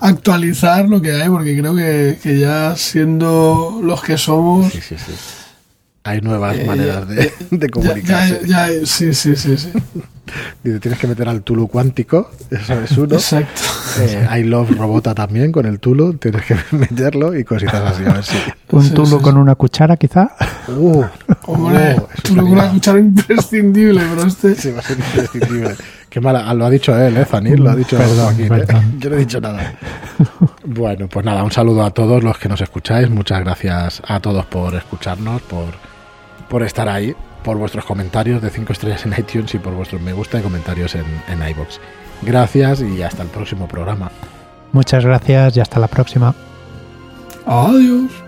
actualizar 0.00 0.88
lo 0.88 1.00
que 1.00 1.12
hay, 1.12 1.28
porque 1.28 1.58
creo 1.58 1.74
que, 1.74 2.18
que 2.22 2.38
ya 2.38 2.76
siendo 2.76 3.80
los 3.82 4.02
que 4.02 4.16
somos, 4.18 4.72
Sí, 4.72 4.80
sí, 4.80 4.96
sí. 4.98 5.12
Hay 6.06 6.20
nuevas 6.20 6.56
Eh, 6.58 6.64
maneras 6.66 7.08
de, 7.08 7.16
de 7.50 7.66
ya, 7.66 7.68
comunicarse. 7.70 8.40
ya, 8.46 8.68
ya- 8.68 8.86
sí, 8.86 9.14
sí, 9.14 9.34
sí, 9.36 9.56
sí. 9.56 9.70
Dice, 10.64 10.80
tienes 10.80 10.98
que 10.98 11.06
meter 11.06 11.28
al 11.28 11.42
Tulu 11.42 11.68
cuántico, 11.68 12.30
eso 12.50 12.80
es 12.80 12.92
uno. 12.92 13.14
Exacto. 13.14 13.60
Eh, 14.00 14.26
I 14.40 14.42
Love 14.44 14.70
Robota 14.76 15.14
también 15.14 15.52
con 15.52 15.66
el 15.66 15.78
Tulu, 15.80 16.14
tienes 16.14 16.42
que 16.46 16.56
meterlo 16.76 17.36
y 17.38 17.44
cositas 17.44 17.74
así, 17.92 18.04
a 18.04 18.12
ver 18.14 18.24
si. 18.24 18.36
Un 18.70 18.82
Sí, 18.82 18.90
tulo 18.90 19.18
sí, 19.18 19.22
con 19.22 19.34
sí. 19.34 19.38
una 19.38 19.54
cuchara, 19.54 19.96
quizá. 19.96 20.30
Uh, 20.68 21.04
Hombre, 21.46 21.94
uh, 21.96 22.06
tú 22.22 22.34
lo 22.36 22.42
sería- 22.42 22.52
una 22.62 22.70
cuchara 22.70 22.98
imprescindible, 22.98 24.00
pero 24.14 24.26
este... 24.26 24.54
Sí, 24.54 24.70
va 24.72 24.80
a 24.80 24.82
ser 24.82 24.96
imprescindible. 24.98 25.74
Qué 26.08 26.20
mala, 26.20 26.48
ah, 26.48 26.54
lo 26.54 26.64
ha 26.66 26.70
dicho 26.70 26.96
él, 26.98 27.16
¿eh, 27.18 27.24
Zanir? 27.26 27.60
Lo 27.60 27.70
ha 27.70 27.76
dicho 27.76 27.96
Perdón, 27.98 28.24
Joaquín, 28.36 28.44
¿eh? 28.46 28.48
perdón. 28.48 28.98
Yo 28.98 29.10
no 29.10 29.16
he 29.16 29.18
dicho 29.20 29.40
nada. 29.40 29.74
Bueno, 30.64 31.06
pues 31.08 31.24
nada, 31.24 31.42
un 31.44 31.50
saludo 31.52 31.84
a 31.84 31.90
todos 31.90 32.22
los 32.24 32.38
que 32.38 32.48
nos 32.48 32.60
escucháis. 32.60 33.10
Muchas 33.10 33.40
gracias 33.40 34.02
a 34.06 34.20
todos 34.20 34.46
por 34.46 34.74
escucharnos, 34.74 35.42
por, 35.42 35.66
por 36.54 36.62
estar 36.62 36.88
ahí, 36.88 37.16
por 37.42 37.58
vuestros 37.58 37.84
comentarios 37.84 38.40
de 38.40 38.48
5 38.48 38.74
estrellas 38.74 39.04
en 39.04 39.12
iTunes 39.18 39.52
y 39.56 39.58
por 39.58 39.74
vuestros 39.74 40.00
me 40.00 40.12
gusta 40.12 40.38
y 40.38 40.42
comentarios 40.42 40.94
en, 40.94 41.04
en 41.26 41.48
iBox. 41.48 41.80
Gracias 42.22 42.80
y 42.80 43.02
hasta 43.02 43.24
el 43.24 43.28
próximo 43.28 43.66
programa. 43.66 44.12
Muchas 44.70 45.04
gracias 45.04 45.56
y 45.56 45.60
hasta 45.60 45.80
la 45.80 45.88
próxima. 45.88 46.32
Adiós. 47.44 48.23